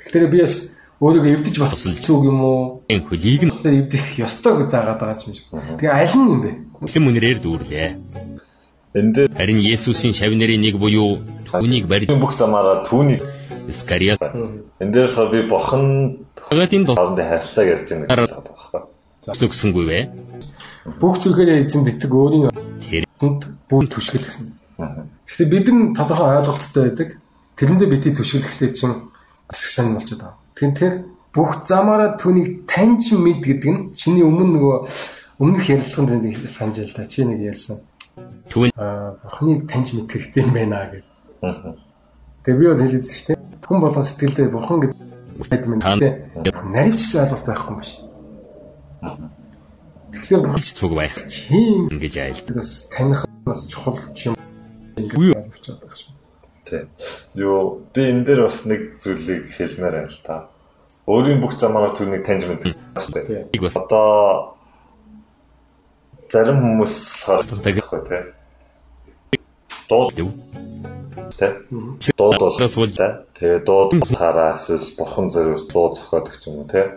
Тэгэхээр 0.00 0.32
би 0.32 0.40
бас 0.40 0.72
өөрийгөө 1.00 1.32
эвдэж 1.36 1.56
болох 1.60 1.80
зүг 2.00 2.22
юм 2.24 2.40
уу? 2.40 2.82
хөлийг 2.88 3.42
нь 3.44 3.54
эвдэх 3.84 4.16
ёстой 4.16 4.64
гэж 4.64 4.68
заагаад 4.72 5.00
байгаа 5.00 5.24
юм 5.28 5.34
шиг. 5.36 5.46
Тэгээ 5.52 5.92
аль 5.92 6.14
нь 6.16 6.30
юм 6.32 6.40
бэ? 6.40 6.50
Хүлэм 6.80 7.04
үнрээр 7.10 7.38
дүүрлээ. 7.40 7.88
дээр 8.96 9.30
Харин 9.36 9.60
Есүсийн 9.60 10.14
шавнырын 10.16 10.60
нэг 10.60 10.76
буюу 10.80 11.20
түүнийг 11.48 11.84
барьж 11.88 12.08
бүх 12.08 12.32
замаараа 12.32 12.84
түүний 12.88 13.20
Искариот 13.68 14.20
энэ 14.80 14.92
дээр 14.92 15.08
сар 15.08 15.28
би 15.28 15.42
бурхан 15.44 16.26
хагатын 16.36 16.86
хоорондын 16.86 17.28
харилцааг 17.28 17.66
ярьж 17.66 17.88
байгаа 17.92 18.24
гэж 18.24 18.32
байхгүй. 18.46 18.82
тусгсэнгүй 19.40 19.84
вэ? 19.90 20.00
Бүх 21.00 21.18
зүрхээрээ 21.18 21.66
эзэн 21.66 21.82
битэг 21.84 22.12
өөрийн 22.14 22.52
хүнд 23.20 23.42
бүх 23.68 23.90
түшгэл 23.90 24.22
гэсэн. 24.24 24.46
Гэхдээ 25.26 25.48
бид 25.50 25.66
нар 25.72 25.96
тодорхой 25.96 26.36
ойлголттой 26.38 26.82
байдаг. 26.86 27.08
Тэрэндээ 27.56 27.88
бити 27.90 28.14
түшгэлэхлээр 28.14 28.72
чинь 28.76 29.10
бас 29.48 29.60
их 29.64 29.70
сайн 29.72 29.96
болчиход 29.96 30.20
байгаа. 30.22 30.38
Тэгэхээр 30.54 30.78
тэр 30.78 30.94
бүх 31.34 31.64
замаараа 31.64 32.14
түүнийг 32.20 32.68
таньж 32.68 33.12
мэд 33.16 33.40
гэдэг 33.42 33.70
нь 33.72 33.80
чиний 33.96 34.22
өмнө 34.22 34.56
нөгөө 34.56 34.76
өмнөх 35.38 35.68
ярилцлаганд 35.68 36.24
нэг 36.24 36.48
санаж 36.48 36.78
л 36.80 36.94
да. 36.96 37.04
Чи 37.04 37.24
нэг 37.24 37.40
ярьсан. 37.44 37.84
түүн 38.48 38.72
Аа, 38.76 39.20
бурхныг 39.20 39.68
таньж 39.68 39.92
мэд 39.92 40.08
хэрэгтэй 40.08 40.42
юм 40.48 40.52
байна. 40.56 40.88
Аа. 41.44 41.76
Тэгээ 42.44 42.56
би 42.56 42.66
бол 42.72 42.80
хэлээдсэн 42.80 43.12
шүү 43.12 43.26
дээ. 43.36 43.38
Хүн 43.68 43.80
болгон 43.84 44.06
сэтгэлдээ 44.08 44.48
бурхан 44.48 44.78
гэдэг 44.80 45.68
юм 45.68 45.80
дээ. 46.00 46.14
Наривчсан 46.72 47.20
ойлголт 47.28 47.44
байхгүй 47.44 47.72
юм 47.76 47.82
шиг. 47.84 48.00
Тэгэхээр 50.16 50.40
бурхан 50.40 50.64
цуг 50.80 50.92
байх 50.96 51.14
тийм 51.28 51.92
ингэж 51.92 52.14
айл. 52.16 52.40
бас 52.56 52.88
таних 52.88 53.20
бас 53.44 53.68
чухал 53.68 54.00
юм 54.24 54.34
Үгүй 54.96 55.36
байгаа 55.36 55.52
юм 55.52 55.92
шиг. 55.92 56.16
Тийм. 56.64 56.88
Юу 57.36 57.84
би 57.92 58.00
энэ 58.08 58.24
дээр 58.24 58.48
бас 58.48 58.64
нэг 58.64 58.96
зүйлийг 59.04 59.52
хэлмээр 59.52 59.94
байна 60.00 60.08
л 60.08 60.20
та. 60.24 60.48
Өөрийн 61.04 61.44
бүх 61.44 61.54
замаараа 61.60 61.92
түүнийг 61.92 62.24
таньж 62.24 62.48
шүү. 62.48 62.72
Нэг 63.52 63.60
бас 63.60 63.76
Одоо 63.76 64.55
зарим 66.32 66.58
хүмүүс 66.62 66.94
Таг- 67.26 67.46
харахгүй 67.46 68.00
тийм. 68.08 68.24
Дууд 69.88 70.10
дэв. 70.16 70.28
тийм. 71.38 71.54
Дууд 72.16 72.38
бол. 72.40 72.54
Тэгээ 73.36 73.58
дууд 73.66 73.90
хараа 74.16 74.54
эсвэл 74.56 74.86
бурхан 74.98 75.30
зориулж 75.30 75.66
дуу 75.70 75.94
зохиодог 75.94 76.34
юм 76.46 76.54
уу 76.62 76.68
тийм. 76.70 76.88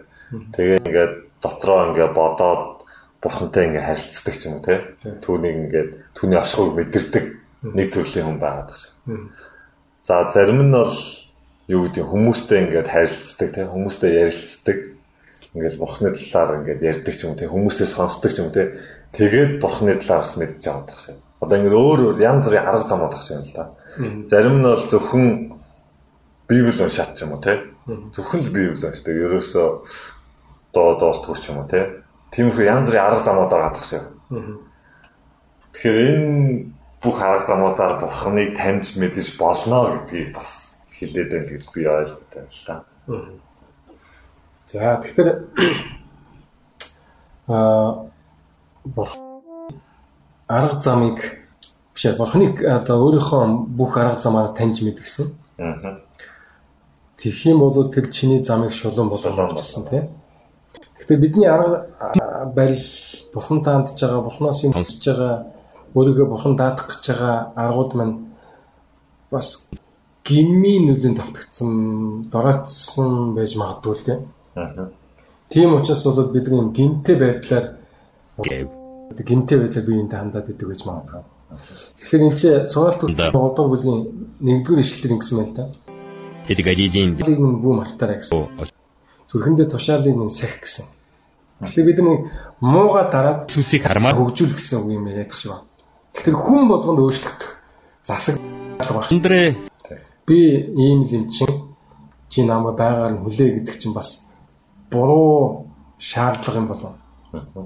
Тэгээ 0.56 0.78
ингээд 0.86 1.14
дотроо 1.42 1.80
ингээд 1.92 2.14
бодоод 2.14 2.86
бурхантай 3.22 3.66
ингээд 3.68 3.86
харилцдаг 3.86 4.36
юм 4.46 4.54
уу 4.58 4.64
тийм. 4.66 4.82
Түүнийг 5.24 5.56
ингээд 5.68 5.90
түүний 6.16 6.40
ашгыг 6.40 6.74
мэдэрдэг 6.78 7.26
нэг 7.76 7.88
төрлийн 7.94 8.26
хүн 8.26 8.40
байгаад 8.40 8.72
байна. 8.72 9.30
За 10.08 10.26
зарим 10.32 10.62
нь 10.64 10.72
бол 10.72 10.96
юу 11.68 11.86
гэдэг 11.86 12.06
хүмүүстэй 12.08 12.60
ингээд 12.66 12.88
харилцдаг 12.88 13.50
тийм 13.54 13.68
хүмүүстэй 13.70 14.12
ярилцдаг. 14.26 14.78
Ингээд 15.53 15.79
бурхны 15.82 16.13
талаар 16.13 16.62
ингээд 16.62 16.82
ярьдаг 16.82 17.13
ч 17.15 17.25
юм 17.25 17.34
те 17.34 17.50
хүмүүсээс 17.50 17.94
сонсдог 17.98 18.32
ч 18.32 18.38
юм 18.44 18.53
те 18.53 18.77
тэгээд 19.15 19.58
бурхны 19.58 19.98
талаар 19.98 20.22
бас 20.22 20.36
мэдж 20.38 20.63
аваад 20.70 20.88
тах 20.89 21.00
шиг. 21.01 21.18
Одоо 21.41 21.58
ингээд 21.58 21.79
өөр 21.79 22.00
өөр 22.13 22.18
янз 22.22 22.46
бүрийн 22.46 22.68
арга 22.70 22.86
замууд 22.86 23.13
тах 23.15 23.25
юм 23.32 23.41
л 23.41 23.53
да. 23.58 23.63
Зарим 24.29 24.56
нь 24.62 24.68
бол 24.68 24.86
зөвхөн 24.86 25.25
Библи 26.50 26.74
уншаад 26.74 27.13
ч 27.18 27.25
юм 27.25 27.34
уу 27.34 27.41
те. 27.41 27.62
Зөвхөн 27.86 28.41
л 28.46 28.53
Библи 28.53 28.77
уншдаг. 28.77 29.13
Ерөөсөө 29.13 29.68
доо 30.74 30.89
доолтгүй 31.01 31.38
ч 31.41 31.50
юм 31.50 31.62
уу 31.62 31.70
те. 31.70 32.06
Тиймэрхүү 32.29 32.65
янз 32.70 32.89
бүрийн 32.89 33.06
арга 33.10 33.25
замууд 33.25 33.50
байгаа 33.50 33.74
тах 33.74 33.86
шиг. 33.89 34.06
Тэгэхээр 35.74 35.98
энэ 35.98 36.77
бүх 37.01 37.18
арга 37.22 37.48
замуудаар 37.48 38.00
бурхныг 38.01 38.58
таньж 38.58 39.00
мэдэж 39.00 39.38
болно 39.39 39.96
гэдгийг 39.96 40.36
бас 40.36 40.77
хэлээд 41.00 41.29
байна 41.32 41.48
гэж 41.48 41.63
би 41.72 41.82
ойлгодог 41.88 42.38
юм 42.38 42.50
л 42.51 42.63
да. 42.68 42.75
За 44.70 45.02
тэгэхээр 45.02 45.30
аа 47.50 48.06
арга 50.50 50.82
замыг 50.82 51.18
биш 51.94 52.06
ээ 52.06 52.18
бурхныг 52.18 52.62
одоо 52.62 52.98
өөрийнхөө 53.06 53.42
бүх 53.78 53.98
арга 53.98 54.22
замаараа 54.22 54.54
таньж 54.54 54.82
мэдгсэн. 54.86 55.28
Аа. 55.58 55.98
Тэгэх 57.18 57.46
юм 57.50 57.60
бол 57.60 57.90
тэр 57.90 58.10
чиний 58.14 58.46
замыг 58.46 58.72
шулуун 58.72 59.10
болгож 59.10 59.38
авчихсан 59.38 59.84
тийм. 59.90 60.06
Тэгэхээр 60.98 61.20
бидний 61.22 61.50
арга 61.50 61.90
барил 62.54 62.86
бурхан 63.34 63.62
таандж 63.64 63.98
байгаа, 64.02 64.22
бурханаас 64.22 64.64
юм 64.64 64.74
хүсэж 64.74 65.04
байгаа, 65.06 65.34
өөрийгөө 65.98 66.28
бурхан 66.30 66.56
даадах 66.56 66.88
гэж 66.90 67.04
байгаа 67.10 67.36
аргууд 67.56 67.92
маань 67.98 68.16
бас 69.34 69.70
гимми 70.26 70.78
нөлөөнд 70.86 71.20
автагдсан, 71.20 71.72
дороотсон 72.34 73.34
байж 73.36 73.58
магадгүй 73.58 73.94
л 73.98 74.06
тийм. 74.06 74.20
Тийм 75.50 75.74
учраас 75.74 76.04
бол 76.06 76.30
бид 76.30 76.48
нэг 76.48 76.74
гинтэй 76.74 77.16
байдлаар 77.16 77.66
гинтэй 79.18 79.58
байдлаар 79.58 79.86
биеинтэй 79.86 80.20
хандаад 80.20 80.50
идэг 80.50 80.68
гэж 80.70 80.82
магадгүй. 80.86 81.24
Тэгэхээр 81.98 82.25
энэ 82.30 82.38
чинь 82.38 83.16
Да. 83.18 83.34
одоо 83.34 83.66
бүлгийн 83.74 84.00
нэгдүгээр 84.46 84.84
ишлэлээр 84.86 85.16
ингэсэн 85.18 85.38
байл 85.42 85.56
та. 85.58 85.63
Тэд 86.46 86.60
Галилийн 86.62 87.18
нь 87.18 87.62
бүү 87.62 87.74
мартаарай 87.74 88.22
гэсэн. 88.22 88.70
Зүрхэндээ 89.30 89.68
тушаалыг 89.74 90.13
нь 90.13 90.30
сах 90.30 90.62
гэсэн. 90.62 90.86
Тэгэхээр 91.66 91.88
бид 91.89 92.00
нэг 92.06 92.20
мууга 92.62 93.10
дараад 93.10 93.50
сүсийг 93.50 93.84
хармаар 93.84 94.16
хөгжүүл 94.16 94.54
гэсэн 94.54 94.86
үг 94.86 94.94
юм 94.94 95.10
яриад 95.10 95.34
шиг 95.34 95.58
байна. 95.58 95.66
Тэгэхээр 96.13 96.38
хүн 96.38 96.63
болгонд 96.70 97.00
өөрчлөгдөх 97.01 97.50
засаг 98.06 98.38
баг. 98.80 99.10
өндрөө 99.10 99.70
Би 100.30 100.70
ийм 100.78 101.01
л 101.01 101.12
юм 101.18 101.25
чин 101.34 101.50
чи 102.30 102.46
намайг 102.46 102.78
байгаар 102.78 103.18
нь 103.18 103.22
хүлээ 103.25 103.50
гэдэг 103.66 103.75
чинь 103.82 103.98
бас 103.98 104.29
буруу 104.91 105.67
шаардлага 105.98 106.60
юм 106.60 106.67
болов. 106.67 106.93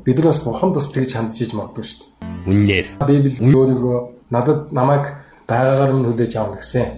Бид 0.04 0.18
нар 0.18 0.28
бас 0.28 0.44
бурханд 0.44 0.76
бас 0.76 0.92
тэгж 0.92 1.14
хандж 1.16 1.42
иж 1.42 1.54
магадгүй 1.54 1.84
шүү 1.84 2.00
дээ. 2.04 2.24
үннээр 2.48 2.86
Библи 3.08 3.32
өөрийгөө 3.40 3.98
надад 4.30 4.72
намайг 4.76 5.06
байгаагаар 5.48 5.92
нь 5.96 6.06
хүлээж 6.08 6.34
аавна 6.36 6.58
гэсэн. 6.60 6.90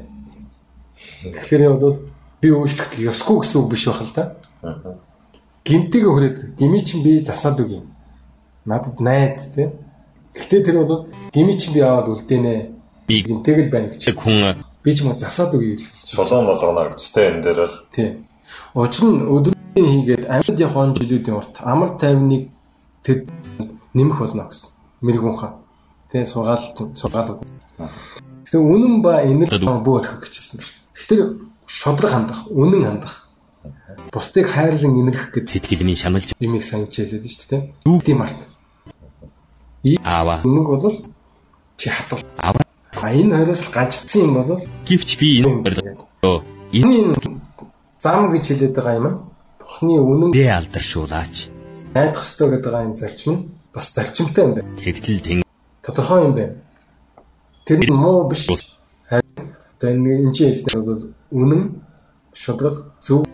Тэгэхээр 1.29 1.63
бол 1.77 1.99
би 2.41 2.47
өөрчлөлт 2.49 2.93
ёсгүй 2.97 3.37
гэсэн 3.45 3.57
үг 3.61 3.69
биш 3.69 3.85
байх 3.85 4.01
л 4.01 4.13
да. 4.15 4.23
Гимтийг 5.65 6.05
хүрээд 6.09 6.57
гими 6.57 6.79
чинь 6.81 7.03
би 7.03 7.19
засаад 7.21 7.59
үг 7.61 7.69
юм. 7.69 7.85
Надад 8.65 8.99
найд 8.99 9.45
тий. 9.53 9.69
Гэхдээ 10.33 10.61
тэр 10.65 10.77
бол 10.81 11.07
гими 11.33 11.53
чинь 11.53 11.73
би 11.73 11.81
аваад 11.85 12.09
үлдээнэ. 12.09 12.53
би 13.07 13.15
Гимтэйг 13.21 13.57
л 13.65 13.73
байна 13.73 13.89
гэж. 13.93 14.09
хүн 14.09 14.57
Би 14.85 14.93
ч 14.93 15.01
мөн 15.01 15.17
засаад 15.17 15.57
үг 15.57 15.65
хэлж 15.65 16.13
Шулуун 16.13 16.45
болгоно 16.45 16.93
гэж 16.93 17.01
те 17.09 17.33
энэ 17.33 17.41
дээр 17.41 17.59
бол 17.65 17.77
тий. 17.89 18.09
Учир 18.77 19.05
нь 19.09 19.25
өдрийн 19.25 19.54
хийгээд 19.75 20.25
амьд 20.31 20.57
явах 20.59 20.95
жилүүдийн 20.95 21.35
урт 21.35 21.55
амар 21.59 21.99
тайвныг 21.99 22.49
тэд 23.03 23.27
нэмэх 23.93 24.19
болно 24.19 24.47
гэсэн. 24.47 24.69
Мэргүнхан. 25.03 25.51
Тий 26.11 26.23
сургаалт 26.25 26.95
сургаалууд. 26.95 27.43
Тэгээ 28.47 28.63
үнэн 28.63 29.01
ба 29.03 29.23
инэр 29.27 29.51
бүү 29.51 29.79
болох 29.83 30.19
гэж 30.23 30.33
хэлсэн 30.39 30.57
байна. 30.63 30.79
Тэгэхээр 30.95 31.23
шодрог 31.67 32.11
хандах, 32.11 32.39
үнэн 32.47 32.83
хандах. 32.87 33.15
Бусдыг 34.11 34.47
хайрлан 34.47 34.95
инэрх 34.95 35.33
гэдэг 35.33 35.51
сэтгэлний 35.51 35.97
шаналж 35.99 36.31
юмыг 36.39 36.63
сайн 36.63 36.87
хичээлээд 36.87 37.25
шүү 37.25 37.49
дээ. 37.49 37.61
Юу 37.85 37.99
тийм 37.99 38.21
арт. 38.21 38.39
аава 40.03 40.41
Үнэг 40.45 40.67
бол 40.71 40.97
чи 41.77 41.89
хатал. 41.89 42.23
аава 42.39 42.61
А 42.95 43.11
энэ 43.11 43.35
хоёроос 43.35 43.61
л 43.67 43.73
гаждсан 43.75 44.21
юм 44.23 44.33
бол 44.39 44.61
гівч 44.87 45.19
би 45.19 45.43
энэ 45.43 45.59
энэ 46.71 47.15
зам 47.99 48.31
гэж 48.31 48.43
хэлээд 48.47 48.75
байгаа 48.75 48.95
юм. 48.95 49.34
Бухны 49.75 49.99
үнэн 49.99 50.31
дэ 50.31 50.47
алдаршуулаач 50.55 51.51
найдах 51.91 52.23
ёстой 52.23 52.47
гэдэг 52.47 52.73
энэ 52.79 52.95
зарчим 52.95 53.33
нь 53.35 53.43
бас 53.75 53.91
зарчимтай 53.91 54.47
юм 54.47 54.55
байна. 54.55 54.71
тэгтэл 54.79 55.19
тэн 55.19 55.43
Тодорхой 55.83 56.23
юм 56.23 56.31
байна. 56.31 56.55
Тэр 57.67 57.83
нь 57.83 57.91
муу 57.91 58.23
биш. 58.31 58.47
Харин 59.11 60.07
энэ 60.07 60.31
чинь 60.31 60.55
хэлсэн 60.55 60.79
бол 60.79 61.11
үнэн, 61.27 61.83
шудраг, 62.31 62.87
зөв 63.03 63.27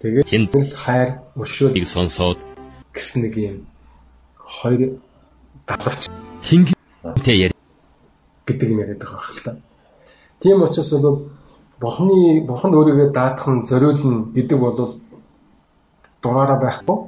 тэгээд 0.00 0.24
тэнд 0.24 0.56
л 0.56 0.72
хайр, 0.72 1.20
өршөөл 1.36 1.76
ийг 1.76 1.84
сонсоод 1.84 2.40
гэсэн 2.96 3.28
нэг 3.28 3.34
юм 3.36 3.56
хоёр 4.40 4.96
давлавч 5.68 6.08
хинтэй 6.48 7.36
яр 7.44 7.52
гэдэг 8.48 8.68
юм 8.72 8.80
яриад 8.80 9.04
байгаа 9.04 9.20
хэрэг 9.20 9.44
та. 9.44 9.60
Тийм 10.40 10.64
учраас 10.64 10.96
бол 10.96 11.28
Бурхны 11.76 12.40
Бурханд 12.48 12.72
өөрийгөө 12.72 13.12
даадах 13.12 13.48
нь 13.52 13.66
зориулна 13.68 14.32
гэдэг 14.32 14.56
бол 14.56 15.03
дураараа 16.24 16.58
байхгүй, 16.64 16.98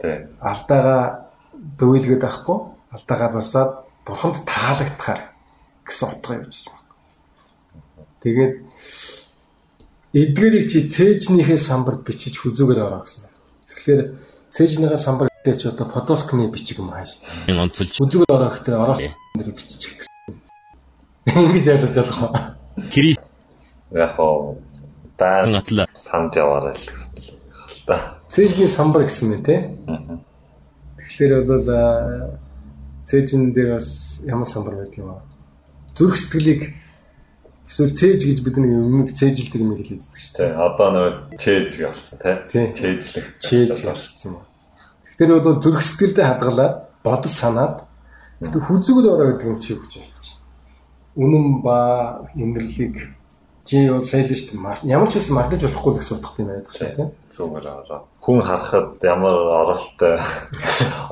те 0.00 0.10
алдаагаа 0.40 1.28
дөвөлгöd 1.76 2.20
байхгүй, 2.24 2.58
алдаагаа 2.96 3.30
засаад 3.36 3.70
Бурханд 4.06 4.40
таалагдахаар 4.48 5.20
гэсэн 5.84 6.08
утга 6.08 6.40
явж 6.40 6.64
байна. 6.64 6.82
Тэгээд 8.22 8.54
эдгэрийг 10.16 10.64
чи 10.70 10.88
цээжнийхээ 10.88 11.60
самбарт 11.60 12.00
бичиж 12.06 12.40
хүзүүгээр 12.40 12.80
ороо 12.86 13.04
гэсэн 13.04 13.28
байна. 13.28 13.38
Тэгэхээр 13.68 14.00
цээжнийхээ 14.54 15.00
самбар 15.04 15.28
гэдэг 15.28 15.56
чи 15.60 15.66
одоо 15.68 15.86
подолкны 15.90 16.48
бичиг 16.48 16.78
юм 16.80 16.94
хааш. 16.94 17.20
онцолж 17.50 17.92
Хүзүүгээр 18.00 18.32
ороо 18.32 18.50
гэхээр 18.50 18.78
ороо 18.80 18.96
дээр 18.96 19.50
бичих 19.52 19.92
гэсэн. 20.00 20.14
Ингэж 21.26 21.66
ойлгож 21.68 21.96
болох. 21.98 22.56
Крист 22.94 23.26
яг 23.92 24.16
хоо 24.16 24.56
даан 25.18 25.54
атла 25.56 25.86
санд 25.96 26.34
яваарай 26.36 26.74
л 26.74 26.86
гэсэн 26.86 27.12
л 27.20 27.82
да. 27.86 28.15
Цээжний 28.28 28.66
самбар 28.68 29.04
гэсэн 29.06 29.26
мэ 29.30 29.38
те. 29.46 29.56
Тэгэхээр 30.98 31.32
бол 31.46 31.68
аа, 31.70 32.38
цээжин 33.06 33.52
дээр 33.54 33.78
бас 33.78 34.20
ямар 34.26 34.44
самбар 34.44 34.74
байдаг 34.82 34.98
юм 34.98 35.10
аа. 35.14 35.22
Зүрх 35.94 36.16
сэтгэлийг 36.18 36.74
эсвэл 37.66 37.94
цээж 37.94 38.20
гэж 38.26 38.38
бид 38.42 38.56
нэг 38.58 38.70
юмэг 38.70 39.10
цээжилдэг 39.14 39.60
юм 39.62 39.72
хэлээд 39.78 40.02
байдаг 40.04 40.18
шүү 40.18 40.34
Те 40.36 40.46
одоо 40.58 40.88
нөө 40.90 41.08
явсан 41.78 42.16
те. 42.18 42.30
Тий. 42.50 42.66
Чээжлэх. 42.74 43.24
дээ. 43.26 43.42
Чээж 43.42 43.78
гарсан 43.86 44.32
ба. 44.34 44.42
Тэгэхээр 45.16 45.30
бол 45.40 45.62
зүрх 45.62 45.80
сэтгэлдээ 45.86 46.26
хадгалаад 46.26 46.74
бодож 47.06 47.32
санаад 47.32 47.74
хүзүүгээр 48.42 49.06
ороо 49.14 49.26
гэдэг 49.38 49.48
юм 49.48 49.58
чи 49.62 49.72
хэлж 49.72 49.94
байна. 49.96 50.14
Үнэн 51.16 51.46
ба 51.64 51.76
инэрлийг 52.36 52.96
чи 53.64 53.88
бол 53.88 54.04
сайн 54.04 54.28
л 54.28 54.34
шүү 54.36 54.52
дээ. 54.52 54.60
Мар- 54.60 54.84
Ямар 54.84 55.08
ч 55.08 55.16
үс 55.16 55.30
мартаж 55.32 55.64
болохгүй 55.64 55.92
л 55.96 55.98
гэсэн 55.98 56.18
утгатай 56.20 56.42
юм 56.44 56.50
байдаг 56.52 56.72
шүү 56.76 56.92
тийм. 56.92 57.10
Зүгээр 57.32 57.66
аваа. 57.66 58.04
Хүн 58.26 58.42
харахад 58.42 58.98
ямар 59.06 59.38
оролттой 59.62 60.18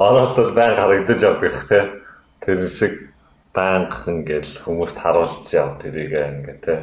оролтод 0.02 0.50
байн 0.50 0.74
харагдаж 0.74 1.22
явдаг 1.22 1.54
те. 1.70 2.02
Тэр 2.42 2.66
шиг 2.66 3.14
банк 3.54 4.02
ингээл 4.10 4.66
хүмүүст 4.66 4.98
харуулж 4.98 5.46
яв 5.54 5.78
тэрийг 5.78 6.10
ингээ 6.10 6.58
те. 6.58 6.74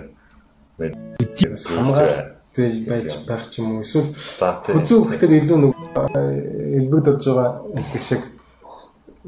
Бас 1.52 1.68
хамгаалалт 1.68 2.32
байж 2.88 3.12
байх 3.28 3.44
ч 3.52 3.60
юм 3.60 3.76
уу 3.76 3.84
эсвэл. 3.84 4.16
Хүзүү 4.72 5.00
гэхээр 5.04 5.36
илүү 5.44 5.58
нэг 5.68 5.76
элбэгдэж 6.80 7.22
байгаа 7.28 7.68
гэх 7.92 8.00
шиг 8.00 8.24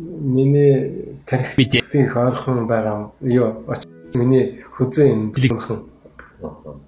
миний 0.07 1.19
бид 1.59 1.75
их 1.75 2.15
ойрхон 2.15 2.63
байгаа 2.63 2.95
юм. 2.95 3.03
Юу 3.27 3.67
миний 4.15 4.63
хүзээ 4.79 5.11
юм 5.11 5.35
бэлгэнхэн 5.35 5.79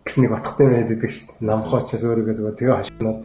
гэсэн 0.08 0.20
нэг 0.24 0.32
утгатай 0.32 0.68
байдаг 0.72 1.04
шүү 1.04 1.36
дээ. 1.36 1.44
Намхаа 1.44 1.84
учраас 1.84 2.04
өөрийгөө 2.08 2.36
зүгээр 2.36 2.60
тэгээ 2.60 2.80
хашнаад 2.80 3.20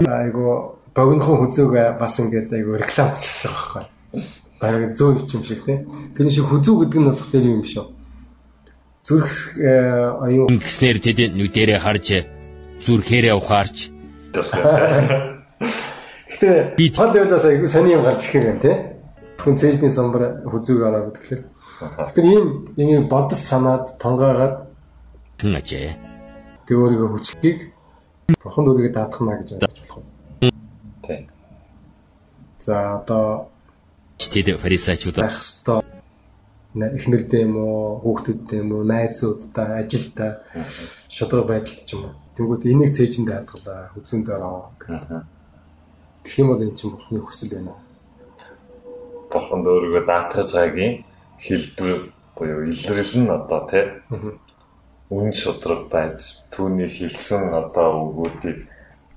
айгу 0.00 0.78
богинохон 0.94 1.46
хүзүүг 1.46 1.98
бас 2.00 2.14
ингээд 2.20 2.52
айгу 2.52 2.76
рекламчлж 2.80 3.44
байгаа 3.44 3.88
байхгүй. 4.12 4.22
Бараг 4.60 4.94
зөө 4.96 5.26
юм 5.28 5.42
шиг 5.44 5.60
тийм. 5.64 5.80
Тэр 6.16 6.30
шиг 6.30 6.46
хүзүү 6.48 6.74
гэдэг 6.86 7.00
нь 7.00 7.08
болохоор 7.08 7.44
юм 7.44 7.64
шүү. 7.66 7.86
Зүрх 9.02 9.58
э, 9.58 9.70
оюун 10.22 10.48
ингэснээр 10.54 10.98
тэд 11.02 11.34
нүдэрээ 11.34 11.80
харж 11.82 12.06
зүрхээрээ 12.86 13.34
ухаарч 13.34 13.90
Гэтэ 16.32 16.74
Би- 16.76 16.90
тод 16.90 17.14
явлаас 17.14 17.44
айгүй 17.44 17.66
сони 17.68 17.92
юм 17.92 18.02
гарч 18.02 18.32
ирэх 18.32 18.56
юм 18.56 18.60
тий. 18.62 18.76
Хүн 19.42 19.56
цээжний 19.58 19.90
самбар 19.90 20.46
хүзүүг 20.46 20.82
аваад 20.86 21.14
тэгэхээр. 21.18 21.42
Тэгэхээр 21.82 22.26
ийм 22.78 22.88
юм 22.96 23.04
бодос 23.10 23.42
санаад 23.42 23.98
тонгоогаад 23.98 24.70
тэн 25.38 25.58
ажээ. 25.58 25.98
тэг 26.66 26.76
өөрийгөө 26.78 27.08
хүчлэгийг 27.12 27.58
Бурхан 28.42 28.66
өөрийгөө 28.70 28.94
даадах 28.94 29.20
наа 29.20 29.36
гэж. 29.42 29.48
Те. 29.58 29.66
За 32.62 32.76
одоо 33.02 33.48
Тэд 34.32 34.46
фарисеучудаас 34.62 35.18
байх 35.18 35.36
ёстой 35.42 35.82
нэ- 36.78 36.94
эхнэрдээ 36.96 37.42
юм 37.46 37.56
уу, 37.58 37.98
хүүхдүүддээ 38.06 38.58
юм 38.62 38.70
уу, 38.72 38.84
найзуудтай, 38.86 39.68
ажилтай 39.82 40.30
шудраг 41.10 41.46
байдалд 41.50 41.82
ч 41.82 41.90
юм 41.98 42.02
уу. 42.06 42.14
Тэнгүүт 42.38 42.62
энийг 42.70 42.94
цээжиндээ 42.96 43.36
хадгалаа, 43.42 43.90
үзүүндээ 43.98 44.36
ороо. 44.38 44.70
Тэгэх 46.22 46.38
юм 46.38 46.48
бол 46.54 46.62
эн 46.62 46.72
чинь 46.78 46.92
бурхны 46.94 47.18
хүсэл 47.20 47.50
байна. 47.52 47.74
бурханд 49.32 49.66
өөрийгөө 49.66 50.04
даатгаж 50.06 50.48
байгаагийн 50.52 50.94
хэлбэр 51.40 51.98
буюу 52.36 52.62
илрэл 52.68 53.14
нь 53.20 53.30
одоо 53.32 53.60
тий 53.70 53.84
үн 55.10 55.32
шудраг 55.32 55.88
байж 55.88 56.18
түүний 56.52 56.88
хэлсэн 56.88 57.48
одоо 57.52 57.88
үгүүдийг 58.12 58.68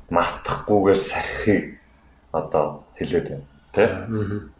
мартахгүйгээр 0.09 0.99
сахихыг 0.99 1.65
одоо 2.31 2.84
хэлээд 2.99 3.25
байна 3.29 3.45
тий 3.75 4.55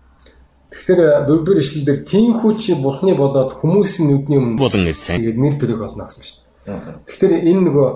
Тэгэхээр 0.76 1.02
дөрөвдүгээр 1.30 1.62
ишлэлдэр 1.64 2.00
тийхүү 2.04 2.52
чи 2.60 2.76
бурхны 2.76 3.16
болоод 3.16 3.56
хүмүүсийн 3.56 4.12
нүдний 4.12 4.40
өмнө 4.44 4.60
болон 4.60 4.92
ирсэн. 4.92 5.24
тэгээд 5.24 5.40
нэр 5.40 5.56
төрөг 5.56 5.82
олно 5.88 6.04
гэсэн 6.04 6.24
шүү 6.26 6.38
дээ. 6.68 7.00
Тэгэхээр 7.08 7.34
энэ 7.48 7.64
нөгөө 7.64 7.88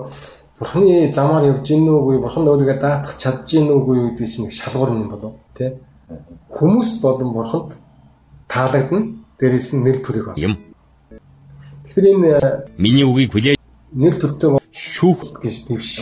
бурхны 0.56 1.12
замаар 1.12 1.44
явж 1.44 1.64
гин 1.68 1.84
нүггүй 1.84 2.16
бурхан 2.24 2.48
өөрийгөө 2.48 2.78
даатгах 2.80 3.14
чадж 3.20 3.44
гин 3.52 3.68
нүггүй 3.68 4.16
гэдэг 4.16 4.28
чинь 4.32 4.44
нэг 4.48 4.54
шалгуур 4.56 4.90
юм 4.96 5.12
болов 5.12 5.36
тий. 5.52 5.76
Хүмүүс 6.56 6.90
болон 7.04 7.30
бурханд 7.36 7.70
таалагдана. 8.48 9.20
Дээрээс 9.36 9.68
нь 9.76 9.84
нэр 9.84 9.98
төрөг 10.00 10.26
олно. 10.32 10.40
Юм. 10.40 10.54
Тэгэхээр 11.84 12.06
энэ 12.16 12.32
Миний 12.80 13.04
үгийг 13.04 13.32
хүлээж 13.36 13.60
нэр 13.92 14.14
төртэй 14.16 14.56
шүүх 14.72 15.36
гэж 15.42 15.56
дэвш. 15.68 16.00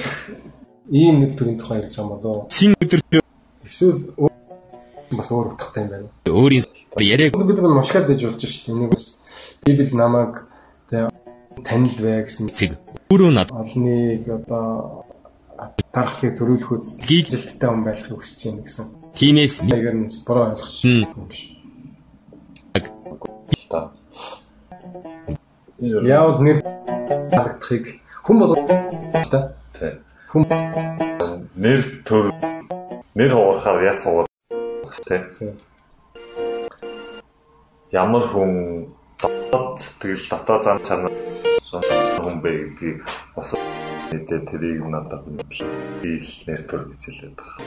Ийм 0.94 1.26
нэр 1.26 1.32
төрийн 1.34 1.58
тухай 1.58 1.82
ярьж 1.82 1.98
байгаа 1.98 2.06
юм 2.06 2.22
болов. 2.22 2.52
син 2.54 2.74
өдөр 2.78 3.02
Эсвэл 3.64 4.27
өөр- 5.18 5.20
бас 5.20 5.30
өөр 5.32 5.46
утгатай 5.52 5.82
юм 5.84 5.90
байна. 5.90 6.08
өөрийн 6.26 6.64
яриаг 6.98 7.32
Бид 7.34 7.46
бид 7.46 7.60
мушгаад 7.60 8.06
дэж 8.06 8.20
болж 8.22 8.42
шүү 8.46 8.62
дээ. 8.66 8.74
Энийг 8.74 8.90
бас 8.94 9.04
Библи 9.66 9.90
намайг 9.94 10.46
тэ 10.90 11.10
танил 11.64 11.96
бай 11.98 12.22
гэсэн 12.22 12.46
өөрөө 13.10 13.32
над 13.34 13.48
олныг 13.50 14.22
одоо 14.28 15.04
тарахыг 15.92 16.38
төрүүлэх 16.38 16.70
үст 16.70 17.02
жилттэй 17.02 17.68
хүн 17.68 17.82
байх 17.84 17.98
хүсэж 18.06 18.40
байна 18.46 18.62
гэсэн. 18.62 18.86
тиймээс 19.18 19.54
ми 19.62 19.70
Ягаар 19.74 19.96
нь 19.98 20.08
буруу 20.26 20.44
ойлгож 20.54 20.84
юм 20.84 21.26
биш. 21.26 21.40
та 23.70 23.90
Яавал 25.80 26.38
нэр 26.42 26.58
харагдахыг 27.34 27.84
хүн 28.22 28.36
болгоо 28.38 28.62
та 29.32 29.38
хүн 30.30 30.46
нэр 31.56 31.80
төр 32.06 32.30
нэр 33.18 33.30
хугарахаар 33.34 33.84
яс 33.90 34.04
хугар 34.04 34.27
тий 35.06 35.20
Тий. 35.38 35.52
ямар 37.92 38.22
хүн 38.22 38.52
дотоод 39.20 39.80
сэтгэл 39.80 40.24
дотоод 40.30 40.62
зам 40.64 40.78
чанар 40.86 41.12
хүн 42.20 42.36
бэ 42.42 42.50
гэдгийг 42.76 42.98
бас 43.36 43.54
мэдээ 44.12 44.40
тэрийг 44.48 44.80
надад 44.88 45.24
ил 46.04 46.30
нэр 46.46 46.62
төр 46.68 46.82
гэж 46.88 47.00
хэлээд 47.04 47.36
байгаа. 47.36 47.60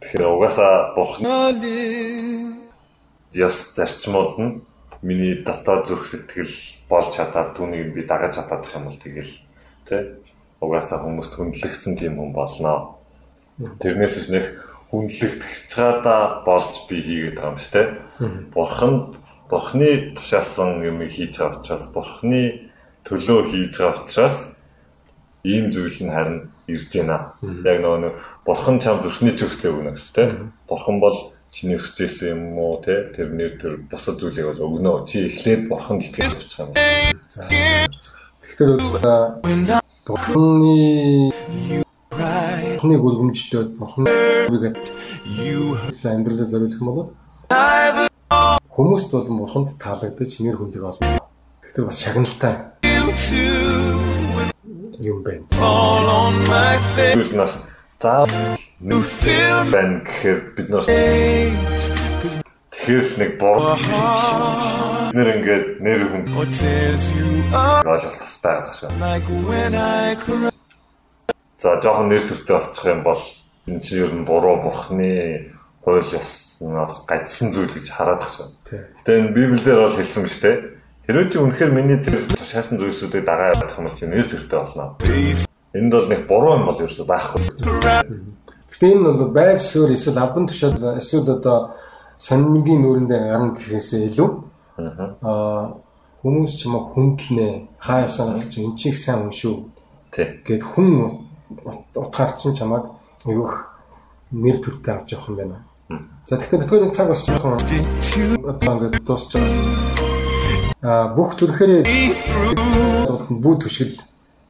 Тэгэхээр 0.00 0.32
угаасаа 0.32 0.72
бурхны 0.96 1.28
ёс 3.36 3.56
зарчмууд 3.76 4.32
нь 4.40 4.52
миний 5.02 5.44
дотоод 5.44 5.88
зүрх 5.88 6.06
сэтгэл 6.08 6.54
болж 6.88 7.08
чадаад 7.12 7.52
түүнийг 7.56 7.92
би 7.92 8.02
дагаж 8.08 8.40
чадах 8.40 8.72
юм 8.72 8.88
бол 8.88 8.96
тэгэл 8.96 9.32
тий 9.84 10.00
угаасаа 10.60 11.04
хүмүүст 11.04 11.32
хүндлэгдсэн 11.36 11.94
тийм 12.00 12.16
хүн 12.16 12.32
болно. 12.32 12.96
Тэрнээс 13.80 14.14
биш 14.16 14.28
нэх 14.32 14.46
хүндлэгдэх 14.90 15.52
чагаада 15.72 16.42
болж 16.46 16.72
би 16.88 16.96
хийгээд 17.02 17.36
байгаа 17.36 17.52
юм 17.52 17.58
шүү 17.58 17.72
дээ. 17.74 17.88
Бурханд 18.54 19.16
Бурхны 19.50 20.14
тушаасан 20.14 20.82
юм 20.82 21.02
хийж 21.06 21.38
байгаа 21.38 21.58
учраас 21.62 21.84
Бурхны 21.94 22.70
төлөө 23.06 23.40
хийж 23.50 23.74
байгаа 23.78 24.02
учраас 24.02 24.36
ийм 25.46 25.70
зүйл 25.74 25.98
нь 26.06 26.14
харин 26.14 26.38
ирж 26.66 26.90
байна. 26.94 27.18
Яг 27.42 27.78
нөгөө 27.82 28.00
нэг 28.02 28.14
Бурхан 28.46 28.78
чам 28.82 29.02
зүрхний 29.02 29.34
чөслөө 29.34 29.70
өгнө 29.74 29.92
гэж 29.94 30.06
тий. 30.14 30.28
Бурхан 30.66 30.98
бол 30.98 31.16
чиний 31.54 31.78
өсч 31.78 32.02
ирсэн 32.02 32.28
юм 32.34 32.58
уу 32.58 32.82
тий 32.82 33.10
тэрний 33.14 33.50
тэр 33.54 33.78
босод 33.90 34.18
зүйлийг 34.18 34.50
бол 34.50 34.66
өгнө. 34.66 35.06
Чи 35.06 35.30
эхлээд 35.30 35.70
Бурханд 35.70 36.02
итгэж 36.02 36.34
байгаа 36.58 36.74
юм. 36.74 36.74
Тэгэхээр 38.42 38.70
одоо 39.02 39.46
гүргэмжлээд 42.80 43.70
бурхны 43.78 44.10
үргээд 44.52 44.76
амьдралаа 46.04 46.48
зориулах 46.50 46.80
юм 46.80 46.88
бол 46.92 47.10
хүмүүст 48.76 49.08
болон 49.10 49.36
бурханд 49.40 49.68
таалагдаж 49.80 50.32
нэр 50.40 50.56
хүндэг 50.60 50.82
олно. 50.84 51.20
Тэгэхээр 51.62 51.88
бас 51.88 51.98
шагналтай 52.02 52.54
юм 55.00 55.22
байна. 55.24 55.44
Зүйл 57.16 57.36
нас 57.36 57.62
заа 58.00 58.26
байна 59.72 60.04
гэхээр 60.04 60.38
бид 60.56 60.68
нар 60.68 60.84
тэгэхээр 62.76 63.08
нэг 63.16 63.30
бор 63.40 63.80
нэр 65.16 65.28
ингээд 65.36 65.66
нэр 65.80 66.00
хүн 66.12 66.22
ойлголт 67.88 68.20
тас 68.20 68.36
байгаад 68.44 68.76
шүү. 68.76 70.55
За 71.58 71.80
жоохон 71.80 72.08
нэр 72.08 72.24
төртэй 72.28 72.56
болчих 72.56 72.84
юм 72.84 73.02
бол 73.02 73.22
энэ 73.66 73.80
чинь 73.80 74.00
ер 74.04 74.12
нь 74.12 74.28
буруу 74.28 74.60
бурхны 74.60 75.52
хууль 75.80 76.04
ёснаас 76.04 77.04
гажсан 77.08 77.52
зүйл 77.52 77.72
гэж 77.72 77.86
хараад 77.90 78.20
тах 78.20 78.32
шүү. 78.32 78.46
Гэтэ 79.00 79.12
энэ 79.18 79.32
Библиэлд 79.32 79.80
бол 79.80 79.96
хэлсэн 79.96 80.22
биз 80.28 80.38
дээ. 80.44 80.56
Хэрвээ 81.08 81.30
чи 81.32 81.38
үнэхээр 81.38 81.72
миний 81.72 81.98
тэр 82.02 82.26
тушаасан 82.28 82.76
зүйлсүүдийг 82.76 83.24
дагаа 83.24 83.56
явах 83.56 83.78
юм 83.78 83.88
бол 83.88 83.96
чи 83.96 84.04
нэр 84.04 84.26
төртэй 84.28 84.58
болно. 84.58 85.00
Энд 85.72 85.92
бол 85.92 86.08
нэг 86.12 86.20
буруу 86.28 86.56
юм 86.60 86.66
бол 86.68 86.76
ерөөсөй 86.76 87.06
байхгүй. 87.08 87.40
Гэхдээ 88.66 88.92
энэ 88.92 89.06
бол 89.06 89.32
байр 89.32 89.56
суурь 89.56 89.94
эсвэл 89.96 90.20
албан 90.20 90.50
тушаал 90.50 90.98
эсвэл 91.00 91.40
одоо 91.40 91.72
сонингийн 92.20 92.82
нүүрэндээ 92.84 93.20
гарна 93.32 93.56
гэхээсээ 93.56 94.12
илүү 94.12 94.30
аа 95.22 95.80
хүмүүс 96.20 96.52
ч 96.58 96.66
юм 96.66 96.74
уу 96.76 96.84
хүндлэнэ 96.92 97.80
хаа 97.80 98.08
явсанаас 98.08 98.48
чи 98.48 98.64
энэ 98.64 98.76
чих 98.76 98.96
сайн 98.98 99.28
хүн 99.28 99.32
шүү 99.32 99.54
Тий. 100.10 100.40
гэд 100.42 100.62
хүн 100.64 101.25
утгаар 101.94 102.36
чинь 102.36 102.54
чамайг 102.54 102.84
айгүйх 103.24 103.52
нэр 104.32 104.56
төртэй 104.60 104.94
авч 104.94 105.12
явах 105.12 105.28
юм 105.28 105.36
байна. 105.36 105.58
За 106.26 106.36
тэгэхээр 106.36 106.62
бидний 106.62 106.90
цаг 106.90 107.08
бас 107.08 107.26
жоохон 107.26 107.54
одоо 107.54 108.72
ингээд 108.74 109.04
дуусч 109.06 109.32
байгаа. 109.38 110.16
Аа 110.82 111.14
бүх 111.14 111.38
зүрхээрээ 111.38 111.82
бүү 113.30 113.54
түшгэл 113.62 113.96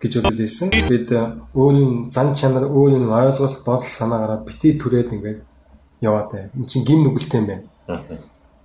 гэж 0.01 0.13
үлээсэн. 0.17 0.69
Бид 0.89 1.09
өөрийн 1.53 2.13
зан 2.13 2.33
чанар, 2.35 2.65
өөрийн 2.69 3.09
ойлголт, 3.09 3.61
бодол 3.65 3.89
санаагаараа 3.89 4.41
бити 4.45 4.77
түрээд 4.81 5.13
ингээд 5.13 5.41
яваад 6.01 6.29
байна. 6.33 6.51
Энд 6.57 6.69
чинь 6.69 6.85
гим 6.85 7.05
нүгэлтэй 7.05 7.41
юм 7.41 7.47
байна. 7.47 7.65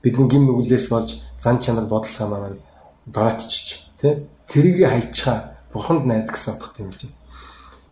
Бидний 0.02 0.28
гим 0.28 0.48
нүглээс 0.48 0.88
болж 0.88 1.20
зан 1.40 1.60
чанар, 1.60 1.86
бодол 1.86 2.10
санаагаар 2.10 2.56
доотчиж 3.06 3.88
тий 4.00 4.28
тэрийг 4.48 4.88
хайчаа 4.88 5.56
бурханд 5.74 6.06
найд 6.06 6.32
гэсэн 6.32 6.56
утгатай 6.56 6.86
юм 6.86 6.92
чинь. 6.96 7.14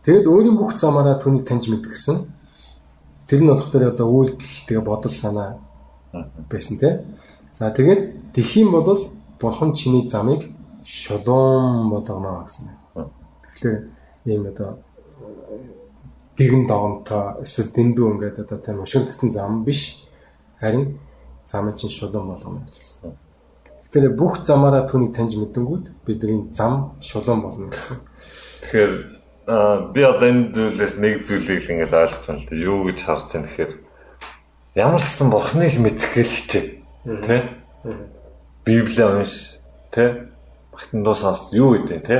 Тэгэд 0.04 0.26
өөрийн 0.26 0.56
бүх 0.56 0.76
замаараа 0.80 1.20
түүнийг 1.20 1.44
таньж 1.44 1.68
мэдгэсэн. 1.68 2.24
Тэр 3.28 3.40
нь 3.44 3.52
болохоор 3.52 3.92
одоо 3.92 4.08
үйлдэл 4.08 4.64
тэгээ 4.66 4.84
бодол 4.84 5.12
санаа 5.12 5.60
байсан 6.48 6.80
тий. 6.80 7.04
За 7.52 7.70
тэгээд 7.70 8.32
тэгхийн 8.32 8.72
бол 8.72 8.88
бурхан 9.40 9.72
чиний 9.76 10.08
замыг 10.08 10.48
шулуун 10.84 11.90
болгоно 11.90 12.48
гэсэн. 12.48 12.72
Тэгэхээр 13.44 13.76
ийм 14.24 14.46
одоо 14.48 14.80
дэгэн 16.36 16.64
догонтой 16.66 17.44
эсвэл 17.44 17.68
дэндүү 17.68 18.06
ингээд 18.16 18.36
одоо 18.40 18.58
тийм 18.58 18.80
уширлтсан 18.80 19.30
зам 19.32 19.64
биш 19.64 20.08
харин 20.60 20.98
замыг 21.44 21.76
чинь 21.76 21.92
шулуун 21.92 22.32
болгоно 22.32 22.64
гэж 22.64 22.76
хэлсэн. 22.80 23.12
Тэгэхээр 23.84 24.16
бүх 24.16 24.40
замаараа 24.40 24.88
түүнийг 24.88 25.12
таньж 25.12 25.36
мэдэнгүүт 25.36 25.86
бидний 26.06 26.48
зам 26.56 26.96
шулуун 27.04 27.44
болно 27.44 27.68
гэсэн. 27.68 27.96
Тэгэхээр 28.64 29.19
би 29.50 30.02
одоо 30.06 30.30
энэ 30.30 30.54
зүйлээс 30.54 30.94
нэг 31.02 31.26
зүйлийг 31.26 31.58
л 31.58 31.72
ингээл 31.74 32.06
ойлгож 32.06 32.22
байна 32.22 32.38
л 32.38 32.46
да. 32.46 32.54
Юу 32.54 32.78
гэж 32.86 32.98
харж 33.02 33.26
байна 33.34 33.48
гэхээр 33.50 33.72
ямар 34.78 35.02
ч 35.02 35.06
сан 35.10 35.28
бурхныг 35.34 35.74
мэдэх 35.74 36.10
гээл 36.14 36.36
хичээ. 36.38 36.64
Тэ? 37.26 37.36
Библийг 38.62 39.10
унш, 39.10 39.58
тэ? 39.90 40.30
Багтан 40.70 41.02
дуу 41.02 41.18
сонс 41.18 41.50
юу 41.50 41.82
гэдэг 41.82 41.98
тэ? 42.06 42.18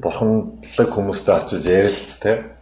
Бурханлаг 0.00 0.88
хүмүүстэй 0.88 1.34
очиж 1.36 1.68
ярилц, 1.68 2.16
тэ? 2.24 2.56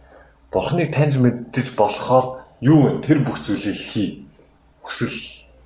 Бурхныг 0.51 0.91
таньж 0.91 1.23
мэддэж 1.23 1.71
болохоор 1.79 2.43
юу 2.59 2.99
вэ? 2.99 3.07
Тэр 3.07 3.23
бүх 3.23 3.39
зүйлийг 3.39 3.79
хий. 3.79 4.27
Хүсэл, 4.83 5.15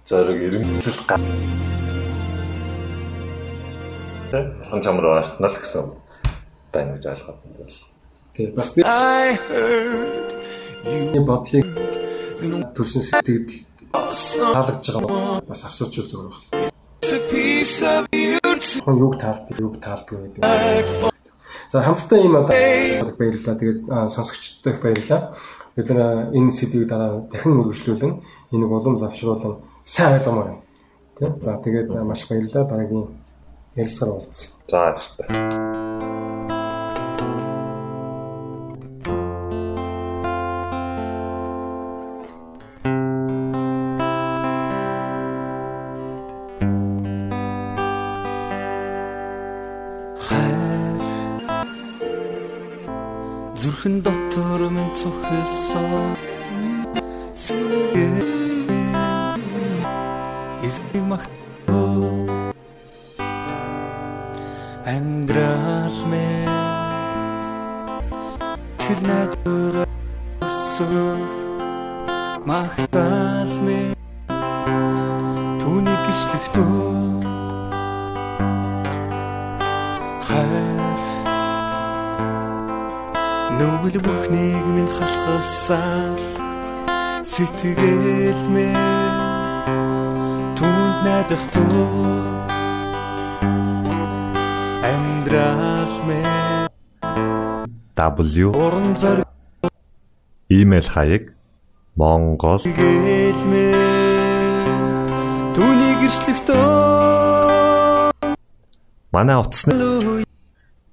зориг, 0.05 0.45
эрмэлзэл 0.45 1.09
га. 1.09 1.17
Тэ? 4.29 4.45
Бурхан 4.61 4.81
чамруу 4.85 5.17
артнаа 5.17 5.49
л 5.49 5.57
гэсэн 5.57 5.89
байна 6.69 6.93
гэж 6.93 7.17
ойлгоод 7.17 7.41
байна 7.41 7.96
Тийм 8.37 8.53
бас 8.53 8.77
бидний 10.85 11.25
бодлыг 11.25 11.65
төрсэн 12.77 13.01
сэтгэл 13.01 13.49
таалагдж 14.53 14.93
байгаа 14.93 15.41
бас 15.49 15.65
асууж 15.65 16.05
үзэх 16.05 16.21
байна. 16.21 16.37
Хүн 18.85 19.01
юг 19.01 19.17
таалдаг, 19.17 19.57
юг 19.57 19.81
таалдгүй 19.81 20.37
гэдэг. 20.37 21.09
За 21.73 21.81
хамтдаа 21.81 22.21
ийм 22.21 22.37
одоо 22.37 22.53
баярлалаа. 23.17 23.57
Тэгээд 23.57 23.89
сонсогчдод 23.89 24.85
баярлалаа. 24.85 25.33
Бид 25.75 25.89
нар 25.89 26.29
энэ 26.37 26.53
сэдвийг 26.53 26.93
дараа 26.93 27.25
дахин 27.33 27.57
үргэлжлүүлэн 27.57 28.21
энийг 28.53 28.71
улам 28.71 29.01
завшруулан 29.01 29.65
сайн 29.83 30.21
ойлгомоор 30.21 30.45
байна. 30.45 30.61
Тийм. 31.17 31.41
За 31.41 31.57
тэгээд 31.57 31.89
маш 32.05 32.29
баярлалаа. 32.29 32.69
Дараагийн 32.69 33.17
ярилцгаар 33.75 34.11
уулзъя. 34.13 34.53
За 34.69 34.93
баярлалаа. 34.93 35.86
Сэтгэл 87.77 88.41
мэ. 88.49 88.67
Түнд 90.57 90.97
найдах 91.05 91.43
туу 91.53 92.09
амьдрал 94.81 95.93
мэ. 96.09 96.21
W 97.95 98.49
уран 98.49 98.95
зориг. 98.97 99.27
Имэйл 100.49 100.87
хаяг 100.89 101.23
монгол 101.95 102.61
гэл 102.65 103.41
мэ. 103.51 103.65
Түүний 105.53 105.93
гэрчлэгтөө 106.01 106.65
манай 109.13 109.37
утасны 109.37 109.73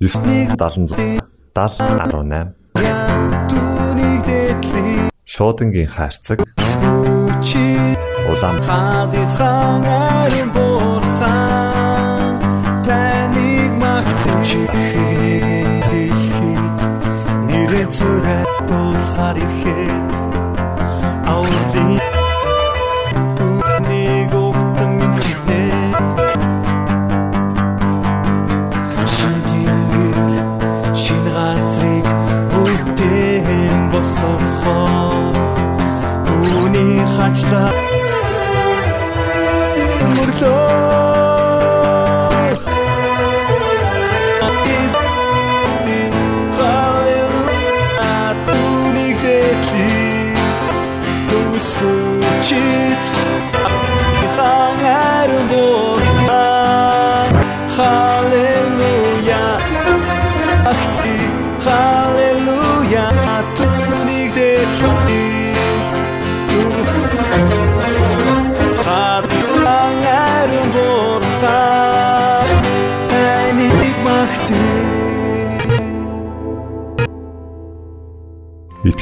976 0.00 1.20
7018 1.52 2.52
түүний 3.52 4.16
дэтлий 4.24 5.12
шуудангийн 5.24 5.88
хайрцаг 5.88 6.38
чи 6.40 6.53
улаан. 8.30 8.56
Хадихан 8.66 9.84
арин 9.84 10.48
борхан 10.56 12.34
таныг 12.86 13.72
магтаж 13.82 14.50
хэлхийд 15.88 16.78
нэрээ 17.48 17.86
зүрэ 17.96 18.38
тулхаар 18.68 19.36
ихэд 19.44 20.08
аули 21.32 21.60
түүнийг 23.38 24.32
өгтөн 24.44 24.90
минь 24.98 25.14
Шиндингэр 29.16 30.18
шин 31.02 31.24
газрыг 31.34 32.06
бүтээн 32.52 33.80
босохоо 33.92 35.32
Түүний 36.26 36.96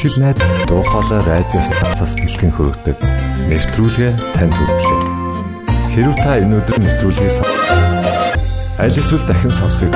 Итгэл 0.02 0.18
найд 0.18 0.38
дуу 0.66 0.82
хоолой 0.82 1.22
радио 1.22 1.62
станцаас 1.62 2.18
бэлтгэн 2.18 2.50
хөрөгдөг 2.50 2.98
нэвтрүүлгээ 3.46 4.12
танд 4.34 4.50
хүргэлээ. 4.50 5.00
Хэрв 5.94 6.14
та 6.18 6.42
энэ 6.42 6.58
өдөр 6.58 6.78
нэвтрүүлгийг 6.82 7.38
аль 8.82 8.98
эсвэл 8.98 9.22
дахин 9.22 9.54
сонсохыг 9.54 9.94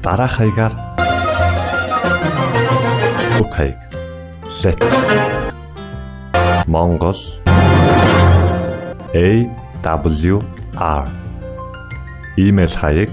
дараах 0.00 0.32
хаягаар 0.40 0.72
хаяг. 3.52 3.76
Let 4.64 4.80
Монгол 6.64 7.20
AWR 9.12 11.04
имэйл 12.40 12.76
хаяг 12.80 13.12